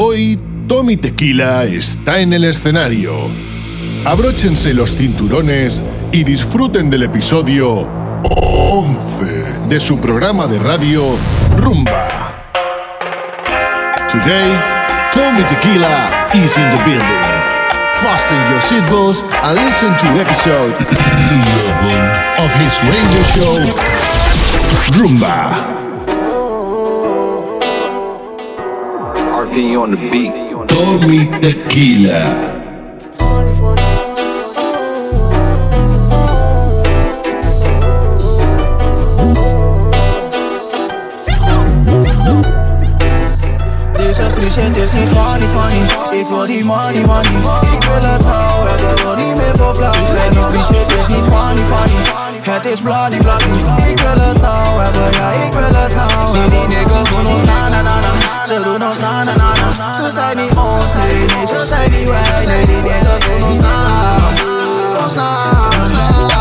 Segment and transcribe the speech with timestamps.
[0.00, 3.16] Hoy Tommy Tequila está en el escenario.
[4.04, 5.82] Abróchense los cinturones
[6.12, 7.90] y disfruten del episodio
[8.22, 11.02] 11 de su programa de radio
[11.56, 12.44] Rumba.
[14.08, 14.52] Today,
[15.12, 17.32] Tommy Tequila is in the building.
[17.96, 21.58] Fasten your seatbelts and listen to episode 11
[22.38, 23.58] of his radio show
[24.92, 25.87] Rumba.
[29.58, 30.32] RP on the beat.
[30.68, 32.22] Tommy Tequila.
[43.96, 46.20] Deze street shit is niet funny, funny.
[46.20, 47.30] Ik wil die money, money.
[47.72, 50.98] Ik wil het nou, het wil niet meer voor blauw Ik zei die street shit
[50.98, 52.18] is niet funny, funny.
[52.48, 53.44] Het is bloody, bloody.
[53.90, 57.26] Ik wil het nou, het wil, ja ik wil het nou Zie die niggas doen
[57.26, 58.07] ons na na na na
[58.48, 61.90] Ze doen ons na na na na Ze zijn niet ons, nee nee Ze zijn
[61.90, 63.74] niet wij, nee die niggas doen ons na
[65.04, 66.37] Ons na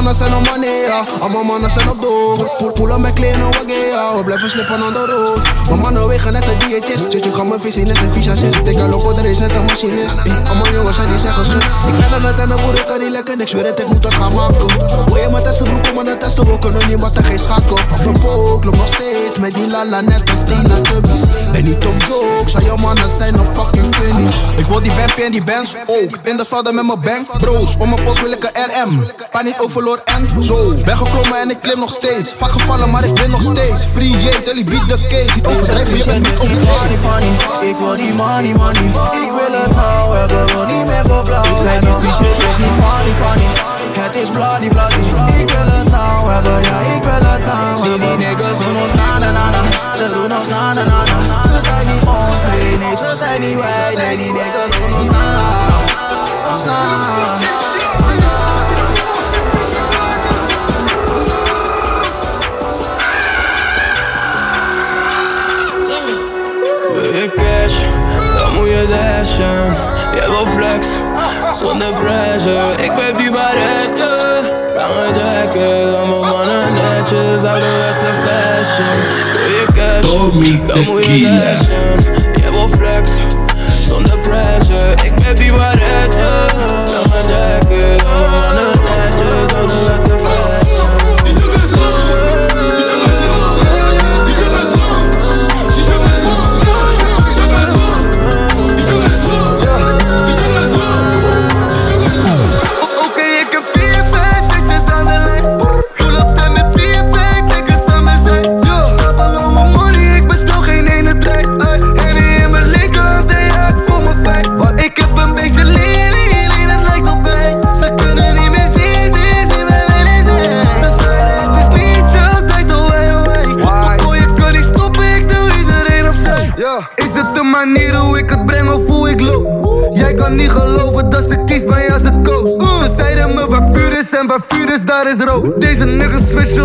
[0.00, 1.04] Allemaal mannen zijn op money, ja.
[1.20, 2.56] Allemaal mannen zijn op dood.
[2.58, 4.16] Poel, poelen met kleine waggen, ja.
[4.16, 5.40] We blijven slippen aan de road.
[5.68, 7.10] Mijn mannen wegen net een diëtist.
[7.10, 8.60] Tjitje kan mijn visie net een visagist.
[8.64, 10.16] Ik ga loco, er is net een machinist.
[10.48, 11.62] Allemaal jongens zijn die zeggen schut.
[11.62, 13.40] Ik ben aan het en de boeren kan niet lekker.
[13.40, 14.66] Ik zweer het, ik moet het gaan maken.
[15.06, 16.46] Wil je mijn testen broek om aan het testen?
[16.46, 17.78] We kunnen niet wat er geen schakel.
[17.96, 21.22] Op de pook, loop nog steeds met die lala net als Tina Tubbies.
[21.52, 24.36] Ben niet op jokes, al je mannen zijn op fucking finish.
[24.56, 26.10] Ik wil die Bampi en die Benz ook.
[26.22, 27.76] In de velden met mijn bank, bros.
[27.78, 29.08] Om mijn post wil ik een RM.
[29.32, 29.60] Maar niet
[29.98, 30.74] en zo.
[30.84, 32.32] Ben geklommen en ik klim nog steeds.
[32.38, 33.84] Vaak gevallen, maar ik win nog steeds.
[33.92, 35.34] Free J, Telly beat the case.
[35.34, 36.40] Niet overdrijven, je bent niet
[37.70, 38.84] Ik wil die money, money.
[39.24, 41.44] Ik wil het nou hebben, wil niet meer voor blauw.
[41.44, 43.48] Ik zei die street shit is niet funny, funny.
[44.00, 45.02] Het is bloody, bloody.
[45.40, 48.92] Ik wil het nou hebben, ja ik wil het nou Zie die niggas doen ons
[48.92, 49.62] na na na na.
[49.96, 51.18] Ze doen ons na na na na.
[51.54, 52.96] Ze zijn niet ons, nee nee.
[52.96, 54.16] Ze zijn niet wij, nee.
[54.16, 54.59] Die niggas
[69.36, 69.74] je dashen
[70.14, 70.86] Jij wil flex,
[71.58, 72.82] zonder pressure.
[72.82, 74.40] Ik ben die barretje
[74.74, 78.98] Lange jacket, allemaal mannen netjes Ouderwetse fashion.
[79.32, 81.40] Wil je cash, Tommy dan moet je Tequila.
[81.40, 83.10] dashen Jij wil flex,
[83.80, 84.94] zonder pressure.
[85.02, 86.28] Ik ben die barretje
[86.86, 90.39] Lange jacket, allemaal mannen netjes Ouderwetse fashion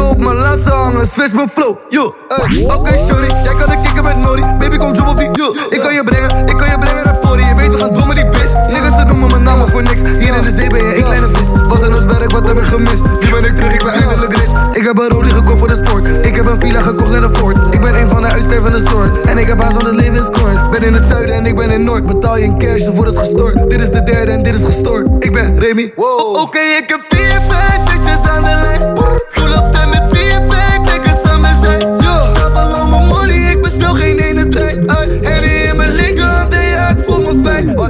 [0.02, 1.78] op mijn lassen hangen, switch mijn flow.
[1.90, 2.64] Yo, hey.
[2.76, 4.42] Oké, sorry, jij kan de kicken met Nori.
[4.58, 5.30] Baby, kom drop op die.
[5.32, 7.46] Yo, ik kan je brengen, ik kan je brengen naar Pori.
[7.46, 8.54] Je weet, we gaan doen met die bitch.
[8.68, 10.00] Niggas, ze noemen mijn namen voor niks.
[10.20, 11.48] Hier in de zee ben je een kleine vis.
[11.68, 13.04] Was aan het werk, wat heb ik gemist?
[13.22, 14.52] Nu ben ik terug, ik ben eindelijk rich.
[14.72, 16.26] Ik heb een Rollie gekocht voor de sport.
[16.26, 17.58] Ik heb een villa gekocht naar de fort.
[17.74, 19.22] Ik ben een van de uitstervende soort.
[19.28, 20.72] En ik heb haast van het leven is kort.
[20.72, 22.06] Ben in het zuiden en ik ben in Noord.
[22.06, 23.70] Betaal je in cash wordt het gestort.
[23.70, 25.06] Dit is de derde en dit is gestoord.
[25.20, 25.94] Ik ben Remy.
[25.96, 26.36] Wow.
[26.36, 28.94] Oké, ik heb vier, vijf bitches aan de lijn.
[29.34, 29.85] Pull up time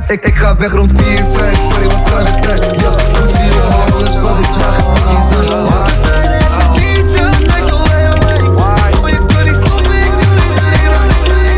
[0.07, 2.59] Ik, ik ga weg rond 4, 5, sorry wat vragen zijn.
[2.59, 2.89] Ja,
[3.19, 5.67] hoe zie je wel, alles wat ik draag is niet eens aan.
[5.67, 8.93] Ze zeiden het is niet jouw tijd, wij, wij.
[9.01, 11.57] Oh, je kan niet stoppen, ik doe iedereen opzij.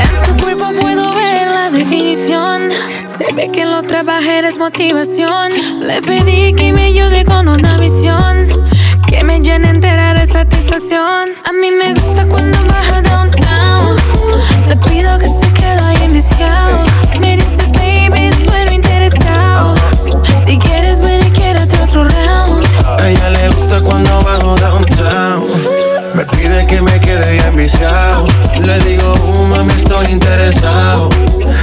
[0.00, 2.60] En su cuerpo puedo ver la definición.
[3.08, 5.50] Se ve que lo trabaja eres motivación.
[5.80, 8.34] Le pedí que me ayude con una visión.
[9.08, 11.28] Que me llene entera de satisfacción.
[11.48, 13.96] A mí me gusta cuando baja downtown.
[14.68, 16.79] Le pido que se quede ahí enviciado.
[26.14, 28.26] Me pide que me quede ya enviciado.
[28.64, 31.08] Le digo, uh, mami, estoy interesado.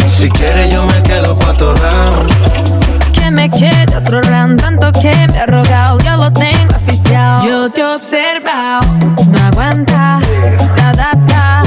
[0.08, 3.12] Si quiere, yo me quedo pa' tu round.
[3.12, 7.42] Que me quede otro round, tanto que me ha rogado, yo lo tengo oficial.
[7.44, 8.88] Yo te he observado,
[9.28, 10.20] no aguanta,
[10.58, 11.64] se adapta.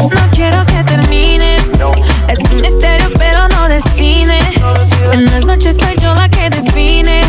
[0.00, 1.62] No quiero que termines.
[2.28, 4.38] Es un misterio, pero no de cine.
[5.12, 7.20] En las noches soy yo la que define.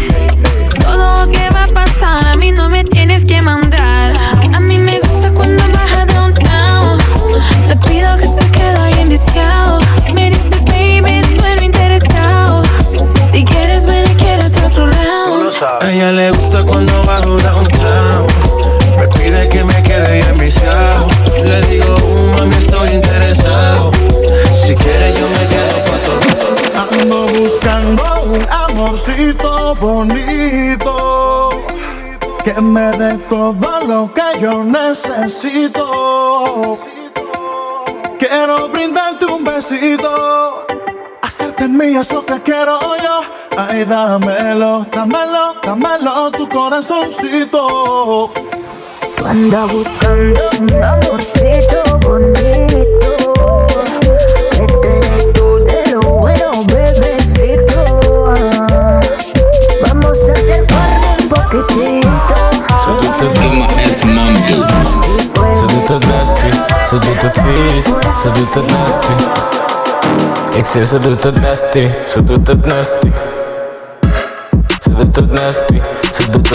[0.96, 4.14] Todo lo que va a pasar, a mí no me tienes que mandar.
[4.54, 6.98] A mí me gusta cuando baja downtown.
[7.68, 9.80] Le pido que se quede ahí enviciado.
[10.14, 12.62] Me dice, baby, sueno interesado.
[13.30, 15.54] Si quieres, ven y quédate otro round.
[15.82, 18.28] A ella le gusta cuando bajo downtown.
[18.98, 21.10] Me pide que me quede enviciado.
[21.46, 23.92] Le digo, uh, mami, estoy interesado.
[24.66, 25.75] Si quieres, yo me quedo.
[27.16, 31.50] Ando buscando un amorcito bonito
[32.44, 35.86] que me dé todo lo que yo necesito.
[38.20, 40.68] Quiero brindarte un besito,
[41.22, 43.22] hacerte mía es lo que quiero yo.
[43.58, 48.30] Ay, dámelo, dámelo, dámelo tu corazoncito.
[49.16, 52.75] Tú andas buscando un amorcito bonito
[64.54, 65.14] ass mambi
[65.60, 66.52] Ze doet het nasty,
[66.90, 67.86] ze doet het vies
[68.22, 69.14] Ze doet het nasty
[70.58, 73.12] Ik zeg ze doet het nasty, ze doet het nasty
[74.80, 75.82] Ze doet het nasty,
[76.12, 76.46] ze doet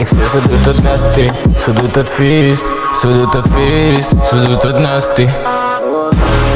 [0.00, 2.58] Ik zeg ze doet het nasty, ze doet het vies.
[3.00, 4.06] Ze doet het vies.
[4.28, 5.28] Ze doet het nasty.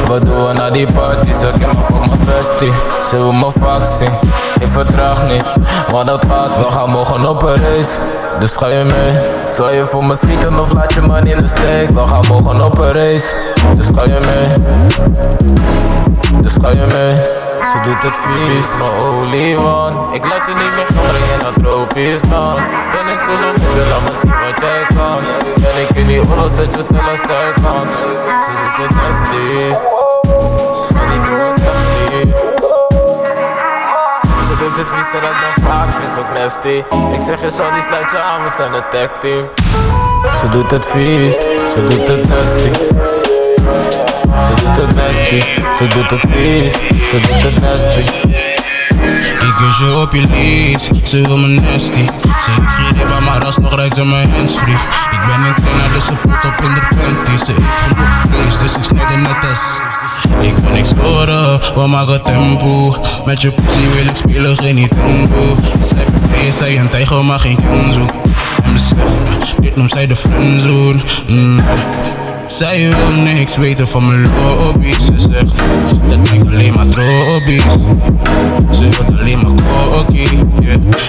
[0.09, 2.73] Wat doen we na die party, ze ken me voor mijn bestie.
[3.09, 3.83] Ze wil me vaak
[4.61, 5.45] ik vertraag niet
[5.91, 7.93] Want dat gaat, we gaan morgen op een race.
[8.41, 9.19] Dus ga je mee,
[9.57, 11.91] zal je voor me schieten of laat je man in de steek?
[11.91, 13.27] We gaan morgen op een race,
[13.77, 14.63] dus ga je mee?
[16.43, 20.75] Dus ga je mee ze doet het vies van olie man Ik laat je niet
[20.77, 22.63] meer gaan brengen naar tropisch land.
[22.93, 25.23] Ben ik solo met je, laat me zien wat jij kan.
[25.63, 27.91] Ben ik in die oorlog, zet je tel aan zijkant
[28.43, 29.47] Ze doet het nasty
[30.87, 32.35] Sorry, doe het echt niet
[34.47, 36.77] Ze doet het vies, ze laat me vaak, ze is ook nasty.
[37.17, 39.49] Ik zeg je die sluit je aan, we zijn een tag team.
[40.41, 41.35] Ze doet het vies,
[41.73, 43.14] ze doet het nasty
[44.43, 45.41] ze doet het nasty,
[45.79, 46.73] ze doet het vies,
[47.11, 48.05] ze doet het nasty.
[49.47, 52.05] Ik kus je op je lies, ze wil me nasty.
[52.43, 54.75] Ze heeft geen ribba, maar alsnog rijdt ze mijn handsfree
[55.11, 57.47] Ik ben een trainer, dus ze pot op in de panties.
[57.47, 59.81] Ze heeft genoeg vlees, dus ik snijd er net als
[60.41, 62.97] Ik wil niks horen, we maken tempo?
[63.25, 67.57] Met je pussy wil ik spelen, geen Nintendo Zij bij zij een tijger, maar geen
[67.57, 68.07] kenzo.
[68.65, 71.61] En besef, dit noemt zij de friendzone mm.
[72.47, 75.05] Zij wil niks weten van mijn lobby's.
[75.05, 75.57] Ze zegt,
[76.07, 77.83] dat brengt alleen maar tropisch
[78.71, 79.53] Ze wil alleen maar
[79.91, 80.29] cocky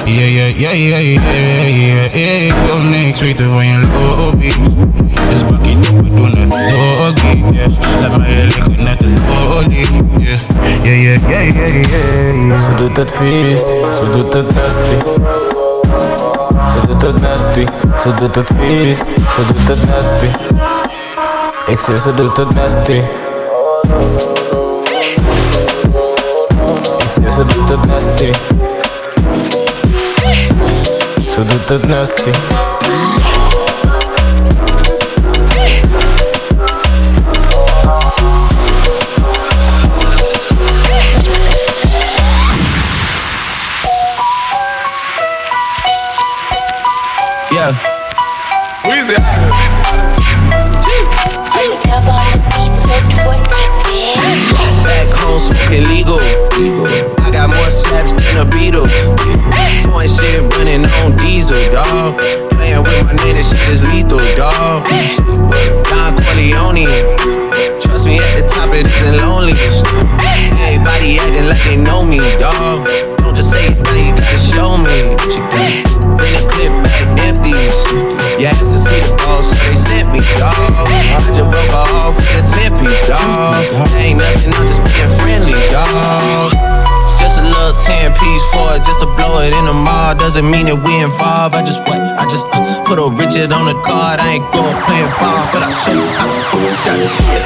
[0.03, 3.79] Yeah, yeah, yeah, yeah, yeah, yeah, yeah Ik wil niks weten van je
[4.17, 4.53] lobby
[5.29, 7.43] Dus bak it op, we doen het doggy.
[7.51, 7.67] Yeah,
[8.01, 10.39] laat mij liggen net een lolly Yeah,
[10.83, 12.59] yeah, yeah, yeah, yeah, yeah.
[12.59, 13.59] Ze doet het vies,
[13.99, 14.97] ze doet het nasty.
[16.71, 17.65] Ze doet het nasty,
[18.03, 18.97] ze doet het vies,
[19.35, 20.27] ze doet het nasty
[21.67, 23.01] ik zeg ze doet het nasty
[26.98, 28.31] Ik zeg ze doet het nasty
[31.29, 32.31] Ze doet het nasty
[55.75, 56.20] smoking legal.
[57.24, 58.88] I got more slaps than a beetle.
[59.84, 62.17] Foreign shit running on diesel, dog.
[62.55, 64.86] Playing with my nigga, shit is lethal, dog.
[65.89, 66.88] Don Corleone.
[67.82, 69.53] Trust me, at the top it isn't lonely.
[70.63, 72.88] Everybody acting like they know me, dog.
[73.20, 74.96] Don't just say it, now you gotta show me.
[75.12, 76.17] What you got?
[76.17, 77.75] Bring the clip back empties.
[78.39, 80.88] You asked to see the balls, so they sent me, dog.
[80.88, 83.63] I just broke off with a 10 piece, dog.
[84.00, 84.84] Ain't nothing, I'm just
[89.45, 90.17] it in the mall.
[90.17, 91.53] Doesn't mean that we involved.
[91.53, 92.01] I just what?
[92.01, 94.17] I just uh, put a Richard on the card.
[94.17, 96.97] I ain't gon' play a ball, but I'll show you how to fool that.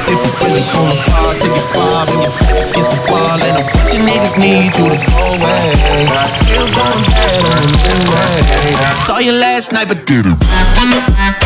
[0.08, 3.36] If you really on the ball, take it far, and your back against the wall.
[3.36, 5.64] And a bunch of niggas need you to go away.
[6.40, 8.40] Still going bad on the midway.
[9.04, 11.39] Saw you last night, but did it.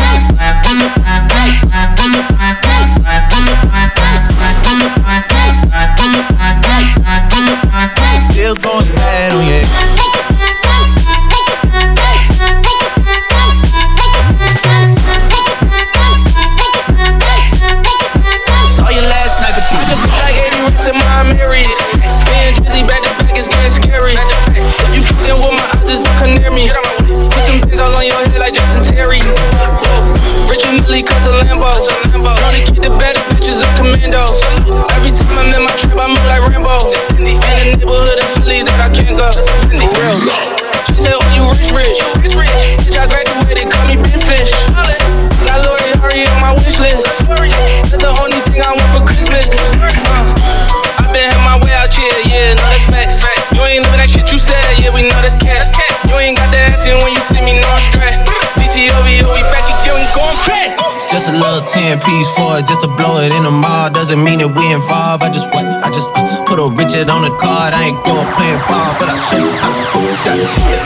[56.87, 58.17] Ain't got the accent when you see me, no, I'm straight.
[58.61, 60.69] DTOVO, we back again, we going back.
[61.09, 63.89] Just a little 10 piece for it, just to blow it in the mall.
[63.89, 65.23] Doesn't mean that we involved.
[65.23, 65.63] I just what?
[65.63, 67.71] I just uh, put a Richard on the card.
[67.71, 70.37] I ain't going playing ball, but I'll show you how to hold that.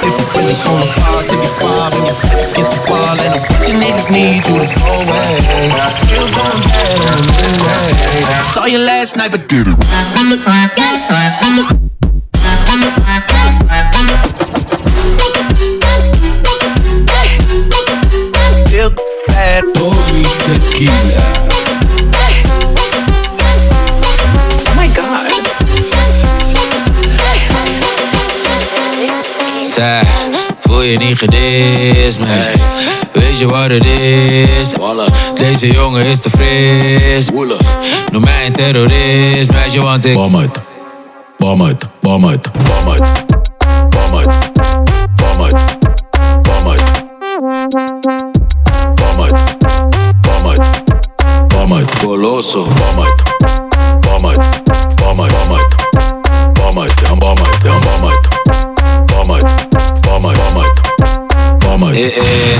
[0.06, 3.16] If you really on the ball, take it five and your back against the wall.
[3.16, 5.34] And a bunch of niggas need you to go away.
[5.72, 8.54] I Still going bad in the midnight.
[8.54, 9.78] Saw you last night, but did it.
[20.00, 20.92] Tommy Tequila.
[24.68, 25.28] Oh my god.
[29.76, 30.02] Zij,
[30.60, 32.52] voel je niet gedist, meisje?
[33.12, 34.72] Weet je wat het is?
[35.36, 37.30] Deze jongen is te fris.
[38.12, 40.60] Noem mij een terrorist, meisje, want ik bom uit.
[42.02, 42.28] Bom
[42.90, 43.29] uit.
[57.04, 58.28] Ja, bom uit, ja, bom uit.
[59.06, 59.44] Bom uit,
[60.02, 60.82] bom uit, bom uit.
[61.58, 61.96] Bom uit.
[61.96, 62.60] Eh, eh.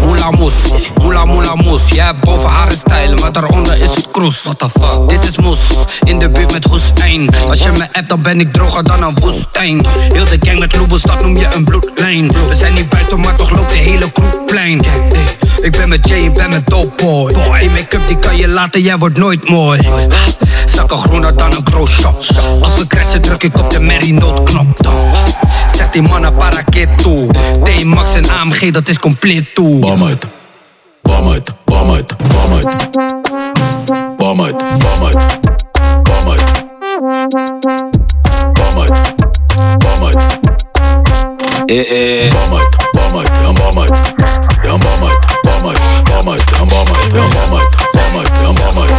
[0.00, 0.54] Moela moes,
[1.00, 1.88] moela moela moes.
[1.88, 4.42] Jij hebt boven haar een stijl, maar daaronder is het kroes.
[4.42, 5.08] What the fuck?
[5.08, 5.58] Dit is moes,
[6.04, 7.28] in de buurt met Hoestijn.
[7.48, 9.86] Als je me appt, dan ben ik droger dan een woestijn.
[10.12, 12.32] Heel de gang met Loebels, dat noem je een bloedlijn.
[12.48, 14.84] We zijn niet buiten, maar toch loopt de hele kroegplein.
[14.84, 15.11] Hey, ik ben
[15.92, 17.58] met Jay, ik ben met Dope Boy.
[17.58, 19.80] Die make-up die kan je laten, jij wordt nooit mooi.
[20.74, 22.16] Zakken groener dan een groot shop.
[22.62, 24.82] Als we crashen, druk ik op de Mary noodknop.
[24.82, 24.94] Dan
[25.74, 26.64] zegt die mannen para
[26.96, 27.28] toe.
[27.64, 29.78] D-Max en AMG, dat is compleet toe.
[29.78, 30.24] Bom uit.
[31.02, 32.88] Bom uit, bom uit, bom uit.
[34.16, 35.18] Bom uit, bom uit.
[36.02, 36.42] Bom uit.
[38.52, 39.14] Bom uit.
[39.78, 40.16] Bom uit.
[41.66, 42.32] Eh, eh.
[42.32, 44.21] Bom uit, bom uit, ja, bom uit.
[46.30, 48.90] Uit, bom uit, ja, bom uit, ja, bom uit, bom uit, ja, bom uit.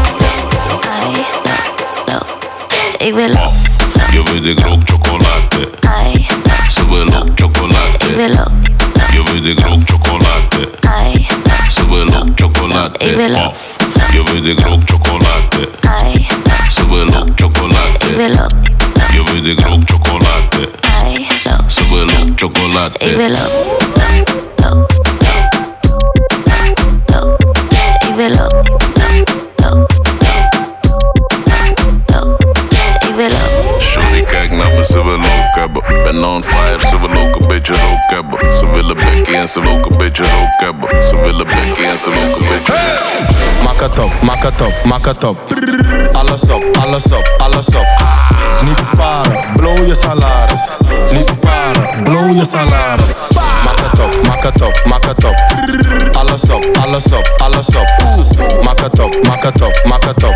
[2.98, 3.30] Ik wil
[4.12, 5.70] Je weet ik rook chocolade.
[5.96, 6.25] Ai,
[6.70, 7.98] Ze wil ook chocolade.
[8.08, 8.51] ik wil ook
[9.12, 10.70] Je weet ik rook chocolade.
[10.94, 11.27] Ai,
[11.70, 12.98] Ze wil ook chocolade.
[13.00, 13.50] Ik wil ook.
[13.51, 13.75] Of.
[14.12, 15.70] Je weet ik rook chocolade.
[15.89, 16.27] ai,
[16.70, 18.15] Ze wil ook ik chocolade.
[18.15, 18.51] wil ook
[19.12, 20.70] Je weet ik rook chocolade.
[21.03, 21.27] Ai,
[21.68, 22.98] Ze wil ook chocolade.
[23.00, 24.02] ik wil ook
[35.63, 36.03] hebben.
[36.03, 38.53] Ben on fire, ze wil ook een beetje rook hebben.
[38.53, 41.03] Ze willen bekkie en ze wil ook een beetje rook hebben.
[41.03, 42.74] Ze willen bekkie en ze wil ook een beetje
[43.63, 45.38] Maak het op, maak het op, maak het op.
[47.38, 47.65] Alles.
[48.65, 50.77] Niet sparen, blow je salaris.
[51.12, 53.15] Niet sparen, blow je salaris.
[53.63, 55.36] Maak het op, maak het op, maak het op.
[56.15, 57.93] Alles op, alles op, alles op.
[58.63, 60.36] Maak het op, maak het op, maak het op.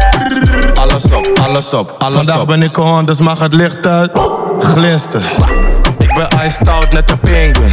[0.77, 4.12] Alles op, alles op, alles Vandaag ben ik on, dus mag het licht uit.
[4.60, 5.22] Glinster.
[6.17, 7.71] Ben iced out net een penguin.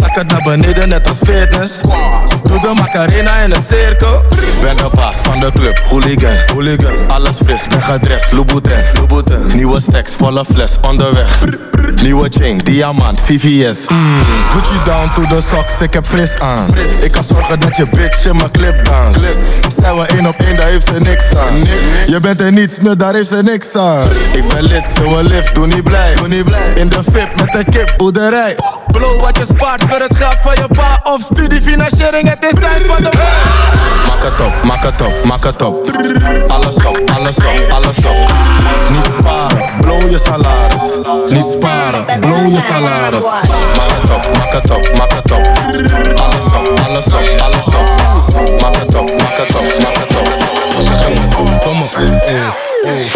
[0.00, 1.72] Zak naar beneden net als fitness.
[2.42, 4.22] Doe de macarena in een cirkel.
[4.60, 6.36] Ben de baas van de club, hooligan.
[6.52, 6.94] hooligan.
[7.08, 8.82] Alles fris, ben gedrest, Louboutin.
[8.94, 9.46] Louboutin.
[9.54, 11.38] Nieuwe stacks, volle fles, onderweg.
[12.02, 13.88] Nieuwe chain, diamant, VVS.
[13.88, 14.22] Mm.
[14.50, 16.74] Gucci down to the socks, ik heb fris aan.
[17.02, 19.16] Ik kan zorgen dat je bitch in mijn clip dans.
[19.80, 21.54] Zijn we één op één, daar heeft ze niks aan.
[22.06, 24.08] Je bent er niets, nu daar heeft ze niks aan.
[24.32, 26.14] Ik ben lid, ze wil lift, doe niet blij.
[26.14, 26.72] Doe niet blij.
[26.74, 28.56] In de VIP met de kip, boerderij.
[28.92, 31.00] Blow wat je spaart voor het geld van je pa.
[31.12, 33.10] Of studiefinanciering, het is tijd van de
[34.06, 35.90] Maak het op, maak het op, maak het op.
[36.48, 38.32] Alles op, alles op, alles op.
[38.90, 40.82] Niet sparen, blow je salaris.
[41.28, 43.24] Niet sparen, blow je salaris.
[43.76, 45.46] Maak het op, maak het op, maak het op.
[46.20, 47.86] Alles op, alles op, alles op.
[48.60, 50.28] Maak het op, maak het op, maak het op.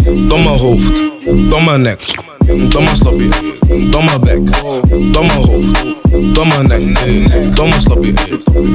[0.05, 0.93] Domme, domme hoofd,
[1.51, 2.01] domme nek,
[2.49, 3.31] domme sloppie.
[3.93, 4.43] domme bek,
[5.13, 5.77] domme hoofd,
[6.35, 8.15] domme nek, domme sloppy,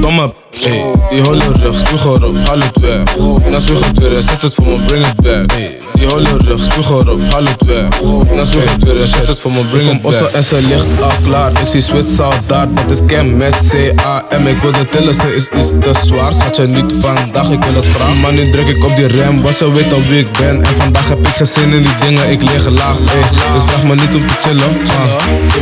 [0.02, 3.02] domme Ey, die holle rug, spuug erop, haal het weg.
[3.50, 5.52] Na spuug het weer, zet het voor me, bring it back.
[5.52, 7.88] Ey, die holle rug, spuug erop, haal het weg.
[8.34, 10.12] Na spuug het weer, zet het voor me, bring it back.
[10.12, 12.76] Osso en ze ligt al klaar, ik zie Switch soldaat.
[12.76, 14.46] Dat is Cam met C-A-M.
[14.46, 16.32] Ik wil de tillen, ze is iets te zwaar.
[16.32, 18.14] Schat je niet vandaag, ik wil het graag.
[18.14, 20.64] Maar nu druk ik op die rem, want ze weet al wie ik ben.
[20.64, 22.96] En vandaag heb ik geen zin in die dingen, ik lig laag.
[22.96, 24.76] Ey, dus vraag me niet om te chillen.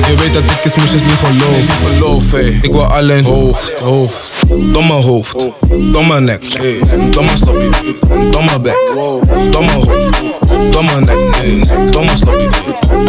[0.09, 1.93] Je weet dat ik is moesjes niet geloof.
[1.95, 2.59] Geloof, ey.
[2.63, 4.35] Ik wil alleen hoofd, hoofd.
[4.77, 5.45] Domme hoofd,
[5.93, 6.81] domme nek, ey.
[7.11, 7.71] domme sloppy,
[8.31, 8.77] domme bek,
[9.51, 10.21] domme hoofd,
[10.71, 11.63] domme nek, ey.
[11.91, 12.49] domme sloppy,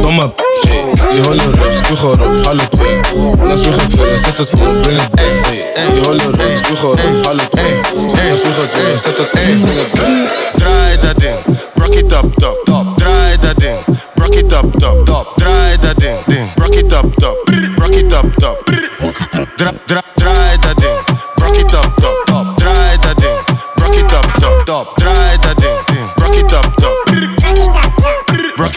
[0.01, 0.31] domme
[0.67, 0.83] ey.
[1.12, 3.12] Die holle rug, spuug erop, haal het weg.
[3.43, 5.93] Na spuug het weer, zet het voor me, bring het back, ey.
[5.93, 7.93] Die holle rug, spuug erop, haal het weg.
[8.13, 10.62] Na spuug het weer, zet het voor me, bring het back.
[10.62, 11.39] Draai dat ding,
[11.75, 12.97] rock it up, top, top.
[12.97, 13.79] Draai dat ding,
[14.15, 15.27] rock it up, top, top.
[15.36, 17.36] Draai dat ding, ding, rock it up, top,
[17.75, 18.63] rock it up, top.
[19.55, 20.47] Dra, dra, draai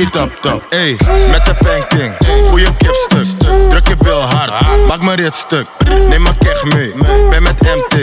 [0.01, 0.67] Up, top.
[0.69, 0.97] Ey,
[1.31, 2.17] met de pancake,
[2.49, 3.39] goeie kipstuk.
[3.69, 5.67] Druk je bil hard, maak me rit stuk.
[6.09, 6.93] Neem mijn keg mee,
[7.31, 7.95] ben met MT.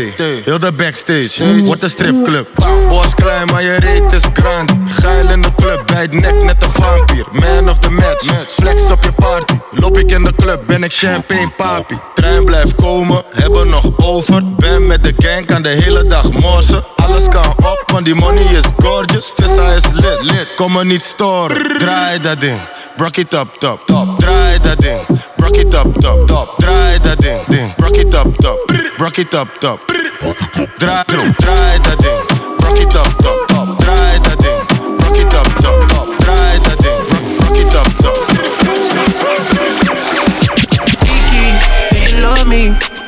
[0.46, 2.48] Heel de backstage, wordt een stripclub.
[2.88, 4.72] Bos klein, maar je reet is grand.
[4.90, 7.26] Geil in de club, bij het nek net een vampier.
[7.32, 9.57] Man of the match, flex op je party.
[9.72, 12.00] Loop ik in de club, ben ik champagne papi.
[12.14, 14.56] Trein blijft komen, hebben nog over.
[14.56, 16.84] Ben met de gang, kan de hele dag morsen.
[16.96, 19.34] Alles kan op, want die money is gorgeous.
[19.36, 21.78] Vissa is lit, lit, kom me niet storen.
[21.80, 22.60] Draai dat ding,
[22.98, 24.20] rock it up, top, top.
[24.20, 25.02] Draai dat ding,
[25.36, 26.54] rock it up, top, top.
[26.58, 28.72] Draai dat ding, ding, rock it up, top.
[28.98, 29.80] Rock it up, top.
[30.78, 31.04] Draai,
[31.38, 33.57] draai dat ding, rock it up, top,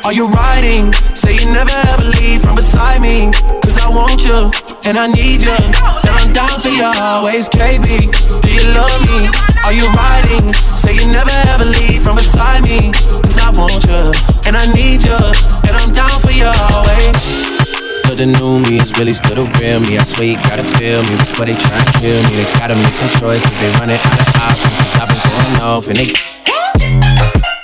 [0.10, 0.92] Are you riding?
[1.14, 3.30] Say you never ever leave from beside me.
[3.62, 4.50] Cause I want you,
[4.90, 5.54] and I need you.
[5.54, 8.10] And I'm down for you always, KB.
[8.42, 9.30] Do you love me?
[9.70, 10.50] Are you riding?
[10.74, 12.90] Say you never ever leave from beside me.
[13.22, 14.10] Cause I want you,
[14.50, 15.22] and I need you.
[15.70, 17.70] And I'm down for you always.
[18.10, 20.02] But the new me is really still the real me.
[20.02, 22.42] I swear you gotta feel me before they try and kill me.
[22.42, 23.46] They gotta make some choices.
[23.62, 24.74] They running out of options.
[24.74, 27.59] Cause I've been going off and they.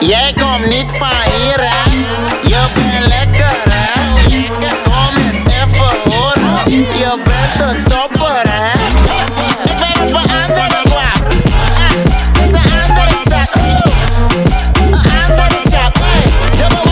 [0.00, 1.90] Jij komt niet van hier, hè?
[2.48, 4.02] Je bent lekker, hè?
[4.82, 6.70] Kom eens even horen.
[6.98, 8.68] Je bent een topper, hè?
[9.64, 11.32] Ik ben op een andere kwak.
[12.38, 13.54] Het is een andere stad.
[14.78, 15.92] Een andere chat.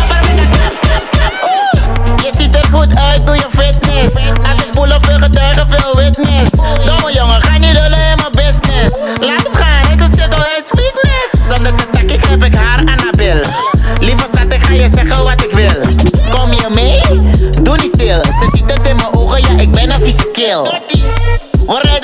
[0.09, 1.33] Met een klap, klap, klap.
[2.23, 4.15] Je ziet er goed uit, doe je fitness.
[4.49, 6.58] Als ik voel of getuigen, veel witness.
[20.49, 21.98] Ben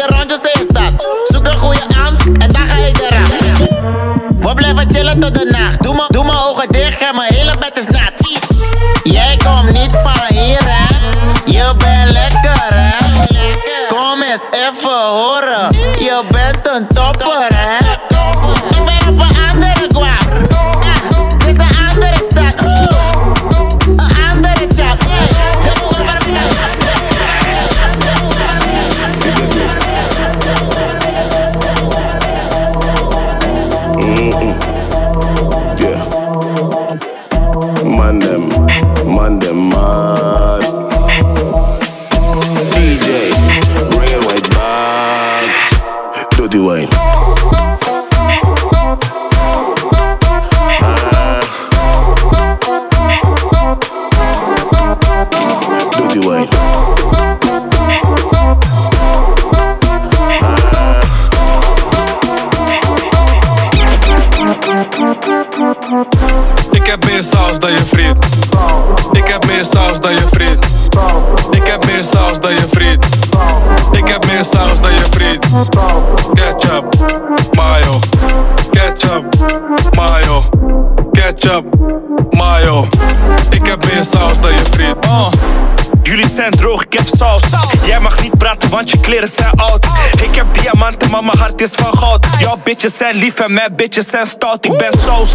[89.19, 89.87] kleren zijn oud.
[90.23, 92.27] Ik heb diamanten, maar mijn hart is van goud.
[92.39, 94.65] Jouw bitches zijn lief en mijn bitches zijn stout.
[94.65, 95.31] Ik ben saus.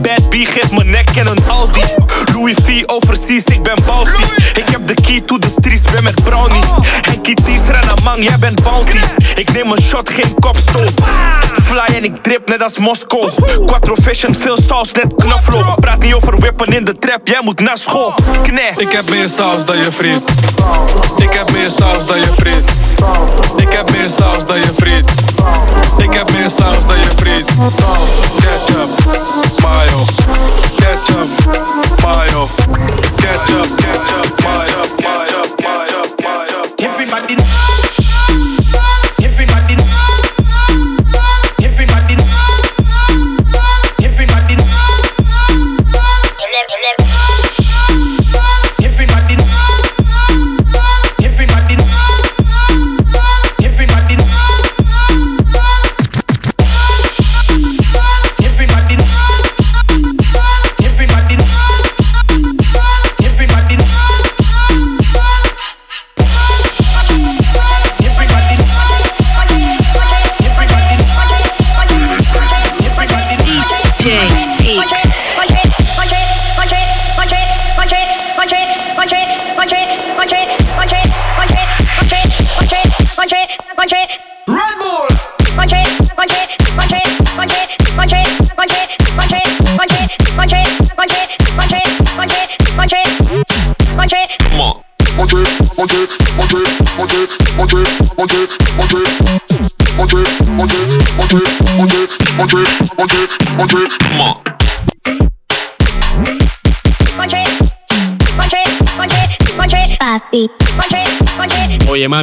[0.00, 1.80] Bad B geeft mijn nek en een Audi.
[2.34, 4.22] Louis V overseas, ik ben bouncy.
[4.52, 6.62] Ik heb de key to the streets, ben met Brownie.
[7.00, 8.98] Henkie Ties, Renamang, jij bent bounty.
[9.34, 10.92] Ik neem een shot, geen kopstoot.
[11.62, 13.30] Fly en ik drip net als Moskou.
[13.66, 15.80] Quattro fashion, veel saus, net knaflook.
[15.80, 18.14] Praat niet over wippen in de trap, jij moet naar school.
[18.42, 18.76] Kneh.
[18.76, 20.22] Ik heb meer saus dan je vriend.
[21.16, 22.70] Ik heb meer saus dan je vriend.
[23.56, 25.10] Ik heb meer saus dan je vriend.
[25.98, 27.46] Ik heb meer сам сдаю фрит
[28.38, 28.90] Кетчап,
[29.62, 30.00] майо
[30.78, 31.28] Кетчап,
[32.02, 32.48] майо
[33.16, 37.77] Кетчап, кетчап, майо Кетчап, майо Everybody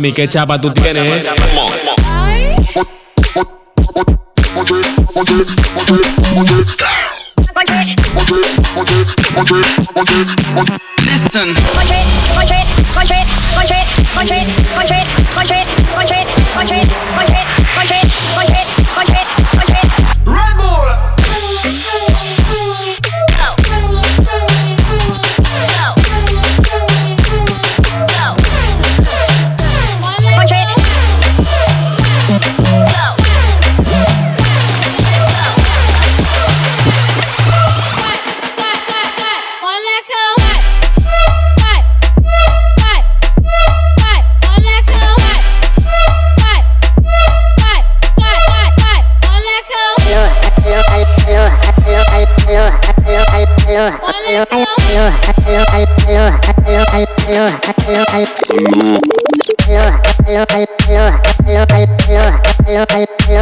[0.05, 1.25] mami, qué chapa tú tienes,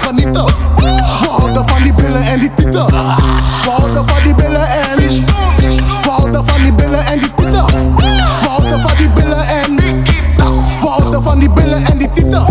[0.00, 0.24] het
[1.20, 4.98] We houden van die billen en die tieten We houden van die billen en
[6.02, 9.76] We houden van die billen en die tieten We houden van die billen en
[10.80, 12.46] We houden van die billen en die tieten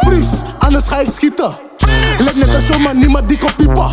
[0.00, 1.52] Vries, anders ga ik schieten.
[2.18, 3.88] Lijkt net een show, maar niemand die kon piepen.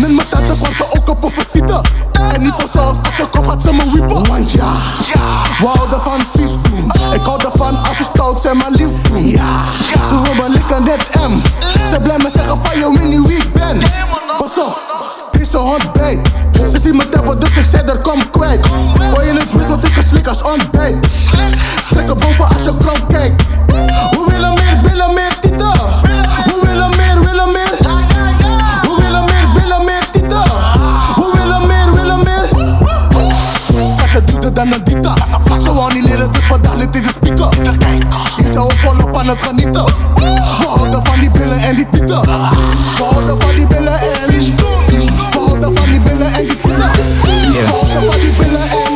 [0.00, 1.84] Met mijn tante kwam ze ook op een visite.
[2.32, 4.26] En niet voor zoals als ze komt gaat ze me wiepen.
[4.26, 8.90] Want we houden van vies doen Ik hou ervan als ze stout zijn maar lief
[9.02, 9.28] doen
[10.52, 10.59] ze
[10.90, 11.32] net M.
[11.88, 13.78] Ze blij me zeggen van yo mini wie ik ben?
[14.38, 14.78] Pas op,
[15.30, 16.20] deze hond bijt
[16.52, 18.66] Ze zien me teffen dus ik zei er kom kwijt.
[19.12, 20.96] Gooi je het bloed wat ik geslik als ontbijt?
[21.90, 23.42] Trek er boven als je krom kijkt.
[24.10, 25.72] We willen meer, willen meer tieten
[26.44, 27.78] We willen meer, willen meer.
[28.82, 30.42] We willen meer, willen meer tieten
[31.16, 32.48] We willen meer, willen meer.
[33.96, 35.14] Wat je duurder dan een dita
[35.62, 37.76] Ze wou niet leren dus vandaag ligt in de speaker
[38.36, 40.09] Ik zou volop aan het genieten
[42.10, 44.30] We houden van die billen en
[44.86, 46.90] We houden van die billen en die tieten
[47.52, 48.90] We houden van die billen en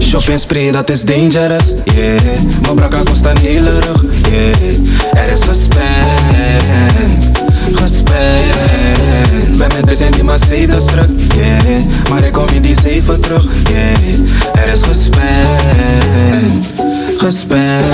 [0.00, 2.20] Shopping spree, dat is dangerous, yeah.
[2.62, 5.24] Mijn brakka kost een hele rug, yeah.
[5.24, 5.82] Er is gespend,
[7.72, 8.54] gespend.
[9.56, 11.84] Ben met deze in die Mercedes druk, yeah.
[12.10, 14.64] Maar ik kom in die zeven terug, yeah.
[14.64, 16.72] Er is gespend,
[17.18, 17.84] gespend.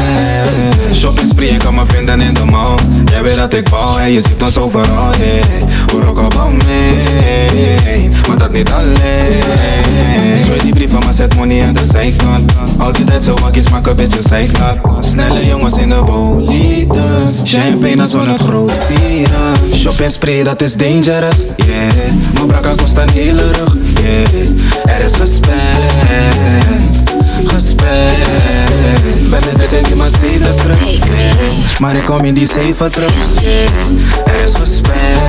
[0.92, 4.12] Shopping spree, ik kan me vinden in de mall Jij weet dat ik bouw en
[4.12, 5.44] je ziet ons overal, yeah
[5.92, 9.42] Hoor ook op mee, maar dat niet alleen
[10.44, 14.22] Zwaai die brieven, maar zet money aan de zijkant Altijd zo wakkies, maak een beetje
[14.28, 20.62] zijklaat Snelle jongens in de bolides Champagne als we het groot vieren Shopping spray, dat
[20.62, 21.92] is dangerous, yeah.
[22.34, 24.96] Mijn brakka kost een hele rug, yeah.
[24.96, 25.62] Er is gespend,
[27.44, 33.12] gespend Ben deze in die Mercedes terug, Maar ik kom in die zeven terug,
[34.24, 35.20] Er is gespend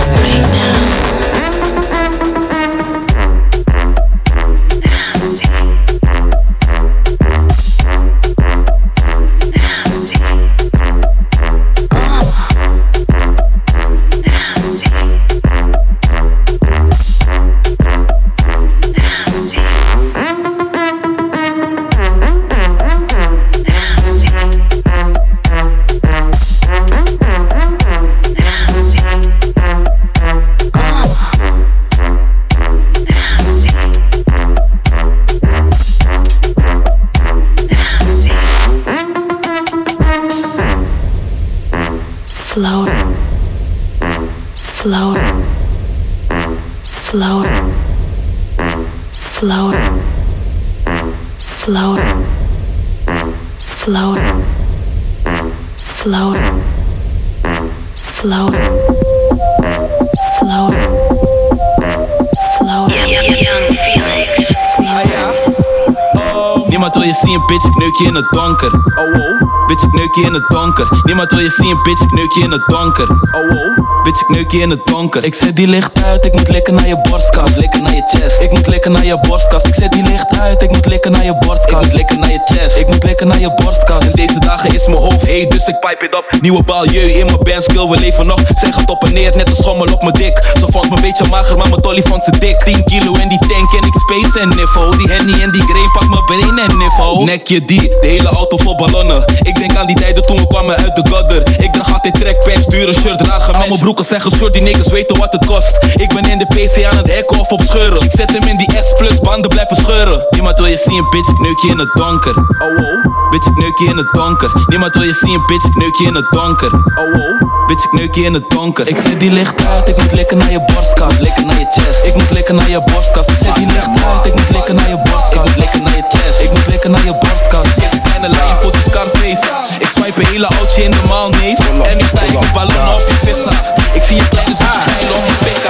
[66.85, 68.73] Niemand wil je zien, bitch, ik neuk je in het donker.
[68.73, 69.67] Oh, oh.
[69.67, 70.87] Bitch, ik neuk je in het donker.
[71.03, 73.09] Niemand wil je zien, bitch, ik neuk je in het donker.
[73.09, 73.84] Oh, oh.
[74.05, 75.23] Bitch, ik neuk je in het donker.
[75.23, 77.55] Ik zet die licht uit, ik moet likken naar je borstkas.
[77.55, 78.41] Likken naar je chest.
[78.41, 79.63] Ik moet likken naar je borstkas.
[79.63, 81.81] Ik zet die licht uit, ik moet likken naar je borstkas.
[81.81, 82.77] Ik moet likken naar je chest.
[82.77, 84.05] Ik moet likken naar je borstkas.
[84.05, 86.41] En deze dagen is mijn hoofd heet, dus ik pipe it op.
[86.41, 88.41] Nieuwe baljeu in mijn bandskill, we leven nog.
[88.53, 90.51] Zij gaat op en neer, net een schommel op mijn dik.
[90.59, 92.63] Ze vond me een beetje mager, maar mijn tolly vond ze dik.
[92.63, 94.97] 10 kilo in die tank en ik space en niffo.
[94.97, 97.23] Die henny en die grain pak mijn brain en niffo.
[97.23, 99.23] Nek je die, de hele auto vol ballonnen.
[99.41, 101.63] Ik denk aan die tijden toen we kwamen uit de gutter.
[101.63, 103.93] Ik draag altijd trackpants, dure shirt, raar gematcht.
[104.03, 105.77] Zijn gescheurd, die niggas weten wat het kost.
[105.95, 108.01] Ik ben in de PC aan het hacken of op scheuren.
[108.01, 110.25] Ik zet hem in die S plus, banden blijven scheuren.
[110.29, 112.35] Niemand wil je zien, bitch, ik neuk je in het donker.
[112.37, 113.29] Oh oh.
[113.29, 114.51] Bitch, ik neuk je in het donker.
[114.67, 116.73] Niemand wil je zien, bitch, ik neuk je in het donker.
[116.73, 117.67] Oh oh.
[117.67, 118.87] Bitch, ik neuk je in het donker.
[118.87, 121.19] Ik zet die licht uit, ik moet likken naar je borstkas.
[121.19, 122.05] Likken naar je chest.
[122.05, 123.27] Ik moet likken naar je borstkas.
[123.27, 125.45] Ik zet die licht uit, ik moet likken naar je borstkas.
[125.45, 126.41] Ik moet likken naar je chest.
[126.41, 127.67] Ik moet likken naar je borstkas.
[127.75, 129.43] Ik heb een kleine lijn voor die Scarface.
[129.79, 131.57] Ik swipe een hele oudje in de maal, neef.
[131.91, 133.74] En ik met ballonnen op je vissa.
[134.05, 135.65] vier kleine zusjes knijlen om de pk.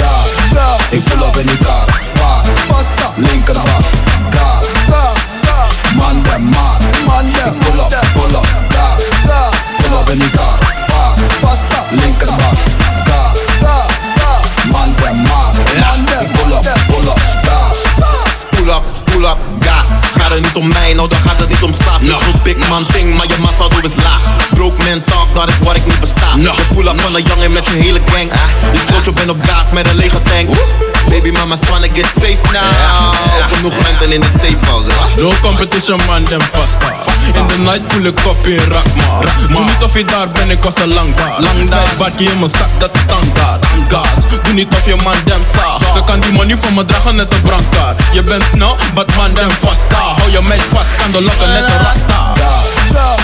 [0.00, 1.84] Daar, daar, ik voel op in die kar.
[2.20, 3.84] Waar, pasta, linkerbak.
[4.30, 6.80] Daar, daar, daar, man de maat.
[7.06, 8.46] Man de pull up, pull up.
[8.68, 10.75] Daar, daar, voel op in die kar.
[20.36, 22.00] Het niet om mij, nou dan gaat het niet om straf.
[22.00, 22.18] No.
[22.42, 24.22] Big man ding, maar je massa doe is laag.
[24.54, 26.36] Broke man talk, dat is wat ik niet versta.
[26.36, 26.54] No.
[26.54, 28.30] De pull up van een jongen met je hele gang.
[28.72, 30.48] Je sloot je bent op gas met een lege tank.
[31.08, 32.62] Baby mama's tryna get safe now.
[33.52, 34.90] Genoeg ruimte in de safe house.
[35.16, 36.92] No competition man, dem vasta
[37.34, 40.62] In de night pull ik op in Rakma Doe niet of je daar bent, ik
[40.62, 44.52] was al lang daar Lang daar, bakje in mijn zak, dat is standaard Gas, doe
[44.52, 47.42] niet of je man dem saag Ze kan die money voor me dragen, net een
[47.42, 48.02] brandkaart.
[48.12, 51.64] Je bent snel, but man dem vasta Hou je meid vast, kan de lokken net
[51.64, 52.34] een rasta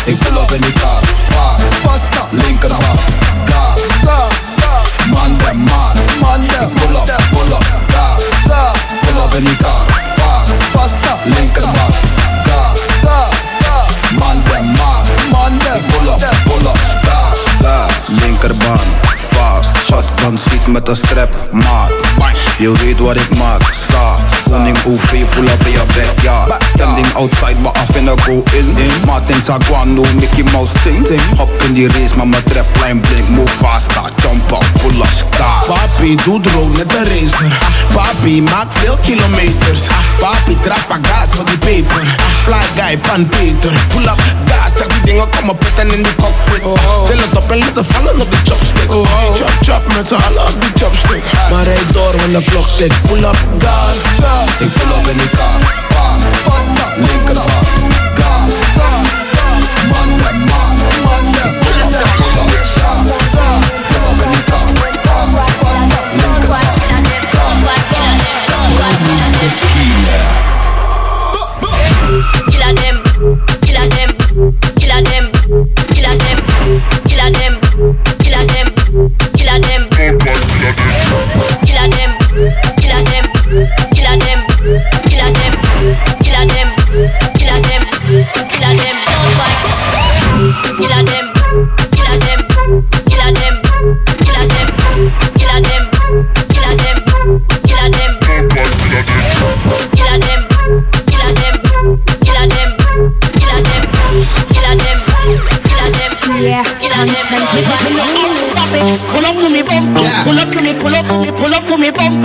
[0.04, 2.98] Ik pull op in die kar, paas, linkerbak,
[3.44, 3.80] gas
[5.06, 8.22] Man dem maat, ik pull up, pull up, gas
[9.00, 9.86] Pull op in die kar,
[10.72, 10.90] paas,
[11.24, 11.94] linkerbak,
[12.44, 12.80] gas
[14.18, 15.06] Man dem maat,
[15.76, 18.86] ik pull up, pull up, gas Linkerbaan,
[19.92, 21.92] vast dan schiet met een strap, maat
[22.62, 26.62] Je weet wat ik maak, saaf Woning OV, pull up in je backyard.
[26.74, 31.88] Standing outside, af en ik go in Martin Saguano, Mickey Mouse ting Hop in die
[31.88, 35.66] race, maar mijn traplijn blink Move fasta, jump up, pull up, start.
[35.66, 37.58] Papi doet rood met een racer
[37.94, 39.80] Papi maakt veel kilometers.
[40.20, 43.72] Papi trappa gas voor die peper Fly guy, pan Peter.
[43.88, 46.62] Pull up, gas, zeg die dingen komen pitten in die cockpit.
[47.06, 48.90] Til het op en laten vallen op de chopstick.
[48.90, 49.34] Oh.
[49.34, 51.22] Chop chop met z'n allen op die chopstick.
[51.50, 55.64] Maar rijd door, want de blok dit Pull up Gaza pull up in die kaart
[55.92, 57.66] Fast, faster Linkerhand
[58.20, 58.90] Gaza
[59.90, 62.52] Man, man, man, man pull up, pull up Gaza Pull up.
[62.52, 63.80] In Fast, faster up,
[69.42, 70.51] Gaza
[90.52, 91.31] Kill them.
[106.42, 106.64] yeah.
[109.12, 109.94] Pull up to me, bump.
[110.24, 112.12] Pull up to me, pull up, pull up to me, pull up to me, Pull
[112.12, 112.24] up to me, bump.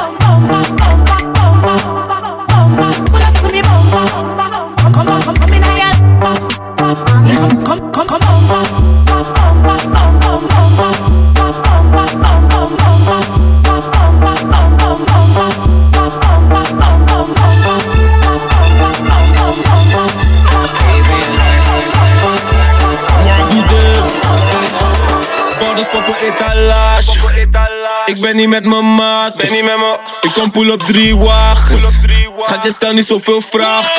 [28.47, 29.35] Niet met mijn maat.
[29.37, 29.99] Ben niet met me.
[30.21, 31.99] Ik kom pull op drie wagens.
[32.37, 33.91] Schatje, stel niet zoveel vragen.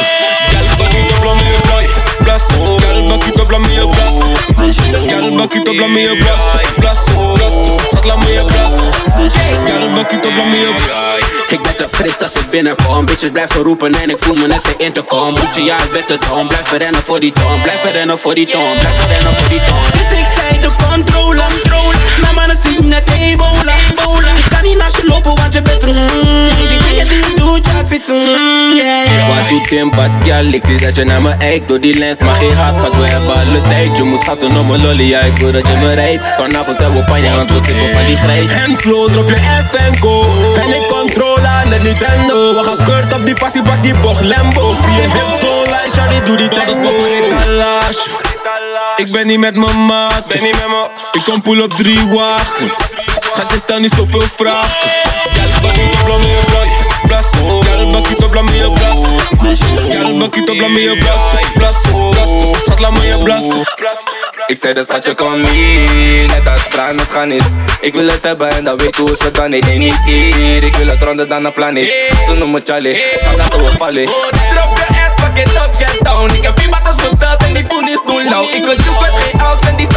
[0.47, 1.85] Gal, bakkie op blam in je blas.
[2.17, 2.41] Blas.
[2.81, 4.13] Gal, bakkie op blam in je blas.
[5.07, 6.61] Gal, bakkie op blam in je blas.
[6.75, 6.97] Blas.
[7.33, 7.53] Blas.
[7.87, 8.71] Schat, laat me je blas.
[9.65, 11.25] Gal, bakkie op blam in je blas.
[11.47, 14.61] Ik ben te fris als ik binnenkom Bitches blijven roepen en ik voel me net
[14.77, 17.61] in te komen Moet je ja, ik ben te dom Blijf rennen voor die toon
[17.61, 21.43] Blijf rennen voor die toon Blijf rennen voor die toon Dus ik zei de controle.
[22.21, 23.73] Mijn mannen zien net ebola.
[23.73, 23.99] Ik
[24.75, 27.87] naast je lopen, want je bent een mm, Die dingen die je doet, ja, ik
[27.87, 29.27] vind ze mm, yeah, yeah.
[29.27, 30.45] Wat doet Tim, bad gal?
[30.45, 33.05] Ik zie dat je naar me kijkt Door die lens, maar geen haast Gaat we
[33.05, 35.93] hebben alle tijd Je moet gassen om mijn lolly Ja, ik wil dat je me
[35.93, 39.29] rijdt Vanavond zijn we op je want we sippen van die grijs En slow, drop
[39.29, 40.25] je F en go.
[40.61, 44.23] En ik controle aan de Nintendo We gaan skirt op die passie, pak die bocht
[44.25, 44.75] Lambo.
[44.85, 48.09] Zie je hip zo line, shawty doe die tango etalage
[48.95, 50.27] Ik ben niet met mijn maat.
[50.27, 52.96] Ben niet met me Ik kom pull op drie wagens
[53.37, 54.69] Schatje, stel niet zoveel vragen
[55.33, 56.69] Gal, bakkie op in je blas.
[57.07, 57.25] Blas,
[57.65, 58.97] gal, bakkie op in je blas
[59.89, 61.21] Gal, bakkie op je blas.
[61.53, 62.29] Blas,
[62.63, 63.43] schat, laat me je blas.
[64.47, 66.27] Ik zei dat schatje kom hier.
[66.27, 67.43] Net als het gaan is
[67.81, 70.63] Ik wil het hebben en dan weet hoe ze dan Nee, nee, niet hier.
[70.63, 71.93] Ik wil het ronder dan een planeet
[72.27, 73.03] Ze noemen Charlie.
[73.19, 74.09] Schat we vallen.
[75.37, 76.33] It up, get down.
[76.33, 79.15] Ik heb vier battles besteld en die boel is doen lauw Ik wil zoek met
[79.15, 79.87] geen ouds en die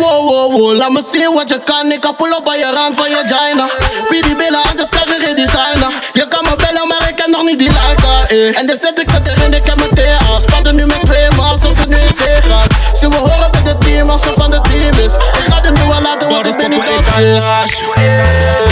[0.00, 1.92] Wow, wow, wow, wow, laat me zien wat je kan.
[1.92, 3.66] Ik kan pull op aan je rand van je gina.
[4.10, 5.92] Die billen, anders krijg je geen designer.
[6.12, 8.58] Je kan me bellen, maar ik heb nog niet die liker, eh.
[8.58, 10.40] En dan zet ik het erin, ik heb mijn thee aan.
[10.40, 12.70] Spatten nu met twee man, zoals het nu in zee gaat.
[13.00, 15.12] Ze we horen bij de team, als ze van de team is.
[15.40, 17.04] Ik ga de nieuwe laten, want ik ben niet op.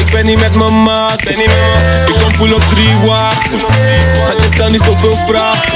[0.02, 1.20] Ik ben niet met mijn maat.
[1.20, 3.68] Ik kom pull op drie wagens.
[4.22, 5.66] Schatje, stel niet zoveel vragen.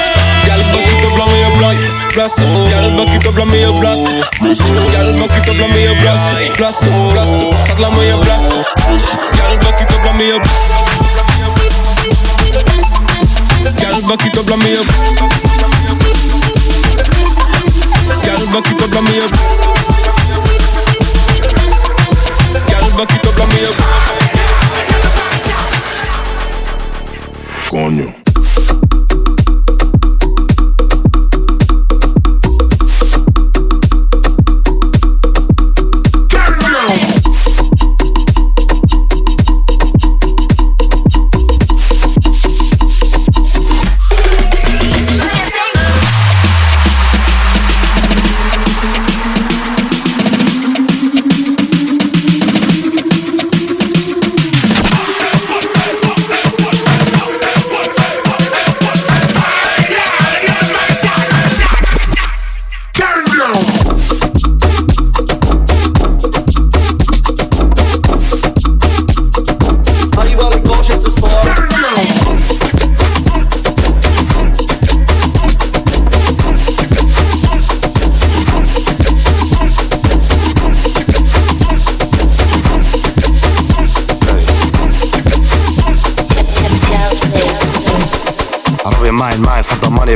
[1.13, 2.39] up, blow me a blast, blast.
[2.39, 4.07] Girl, back it up, blow me a blast.
[4.41, 7.37] Girl, back it up, blow me a blast, blast, blast.
[7.67, 8.53] Shot, blow me a blast.
[8.53, 10.39] Girl, back it up, blow me a.
[13.79, 14.83] Girl, back it up, blow me a.
[18.23, 19.27] Girl, back it up, blow me a.
[22.69, 23.73] Girl, back it up, blow me a.
[27.71, 28.82] Coño.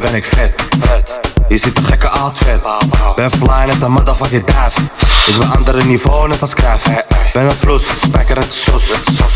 [0.01, 1.19] De money ben ik vet.
[1.49, 2.61] Je ziet een gekke outfit.
[3.17, 4.77] Ben fly net een motherfucking duif.
[5.27, 6.85] Ik ben andere niveau net als Cruijff.
[7.33, 8.83] Ben een vloes, spijker het sos.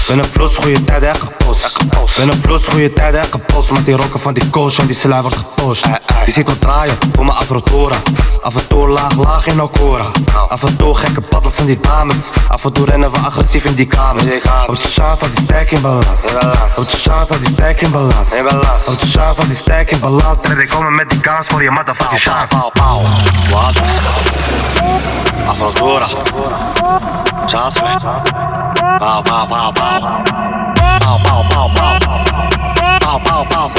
[0.07, 1.77] Ben een vloes, goede tijd en gepost.
[2.17, 3.71] Ben een vloes, goede tijd en gepost.
[3.71, 5.49] Met die rokken van die coach en die slij wordt gepost.
[5.61, 7.97] Je ziet me draaien voor mijn afrotora.
[8.43, 10.05] Af en toe laag, laag in Okora.
[10.49, 12.17] Af en toe gekke paddels van die dames.
[12.49, 14.41] Af en toe rennen we agressief in die kamers.
[14.67, 16.21] Op je chance dat die stack in balans.
[16.77, 18.29] Op je chance dat die stack in balans.
[18.87, 20.41] Op je chance dat die stack in balans.
[20.41, 22.55] Derde komen met die kans voor je motherfucking chance.
[22.55, 23.01] Pauw, pauw.
[23.51, 23.75] Wat?
[25.47, 26.07] Afrotora.
[27.47, 27.97] Chance play.
[28.99, 30.01] Pauw, pauw, pauw, pauw.
[30.99, 31.99] Pauw, pauw, pauw, pauw.
[32.99, 33.71] Pauw, pauw, pauw,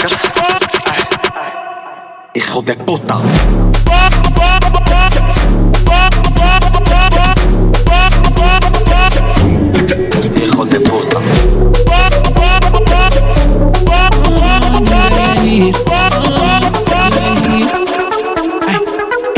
[0.00, 0.06] ik
[2.32, 3.20] hijo de puta.
[10.34, 11.18] Hijo de puta.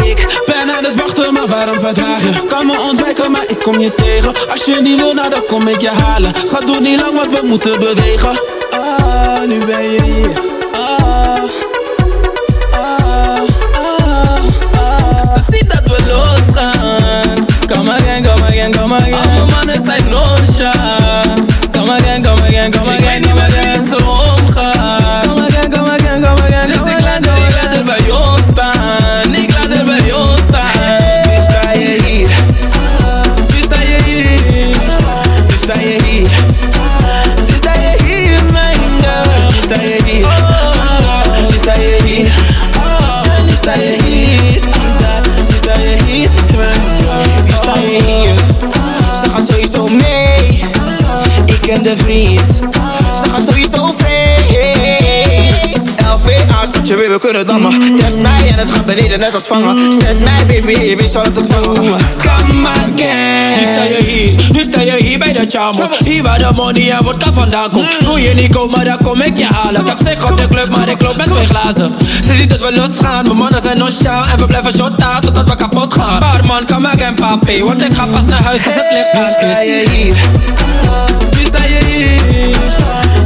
[0.04, 2.46] Ik ben aan het wachten, maar waarom verdragen?
[2.48, 4.34] Kan me ontwijken, maar ik kom je tegen.
[4.50, 6.32] Als je niet wil, nou dan kom ik je halen.
[6.42, 8.61] Schat, doe niet lang, want we moeten bewegen.
[9.42, 10.30] Ah, nu ben je hier.
[10.72, 11.34] Ah,
[12.72, 13.40] ah,
[13.74, 14.38] ah,
[14.76, 15.34] ah.
[15.34, 17.46] Ze ziet dat we losgaan.
[17.66, 19.14] Come again, come again, come again.
[19.14, 20.91] Alle mannen zijn nonchalant.
[57.12, 57.96] We kunnen dammen.
[57.96, 59.92] Test mij en het gaat beneden net als vangen.
[59.92, 61.74] Zet mij, baby, je weet het ontvangen.
[62.18, 63.42] Come again.
[63.56, 66.90] Nu sta je hier, nu sta je hier bij de chamos Hier waar de money
[66.90, 69.98] en vodka vandaan komt Wil je niet komen, dan kom ik je halen Ik heb
[70.04, 71.94] zeg op de club, maar ik loop met twee glazen
[72.26, 75.56] Ze ziet dat we losgaan, mijn mannen zijn nonchalant En we blijven shotten totdat we
[75.56, 79.12] kapot gaan Barman, kom again papi, want ik ga pas naar huis als het licht
[79.12, 80.14] Nu uit sta je hier,
[81.30, 82.22] Nu sta je hier,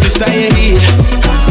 [0.01, 1.46] nu sta je hier.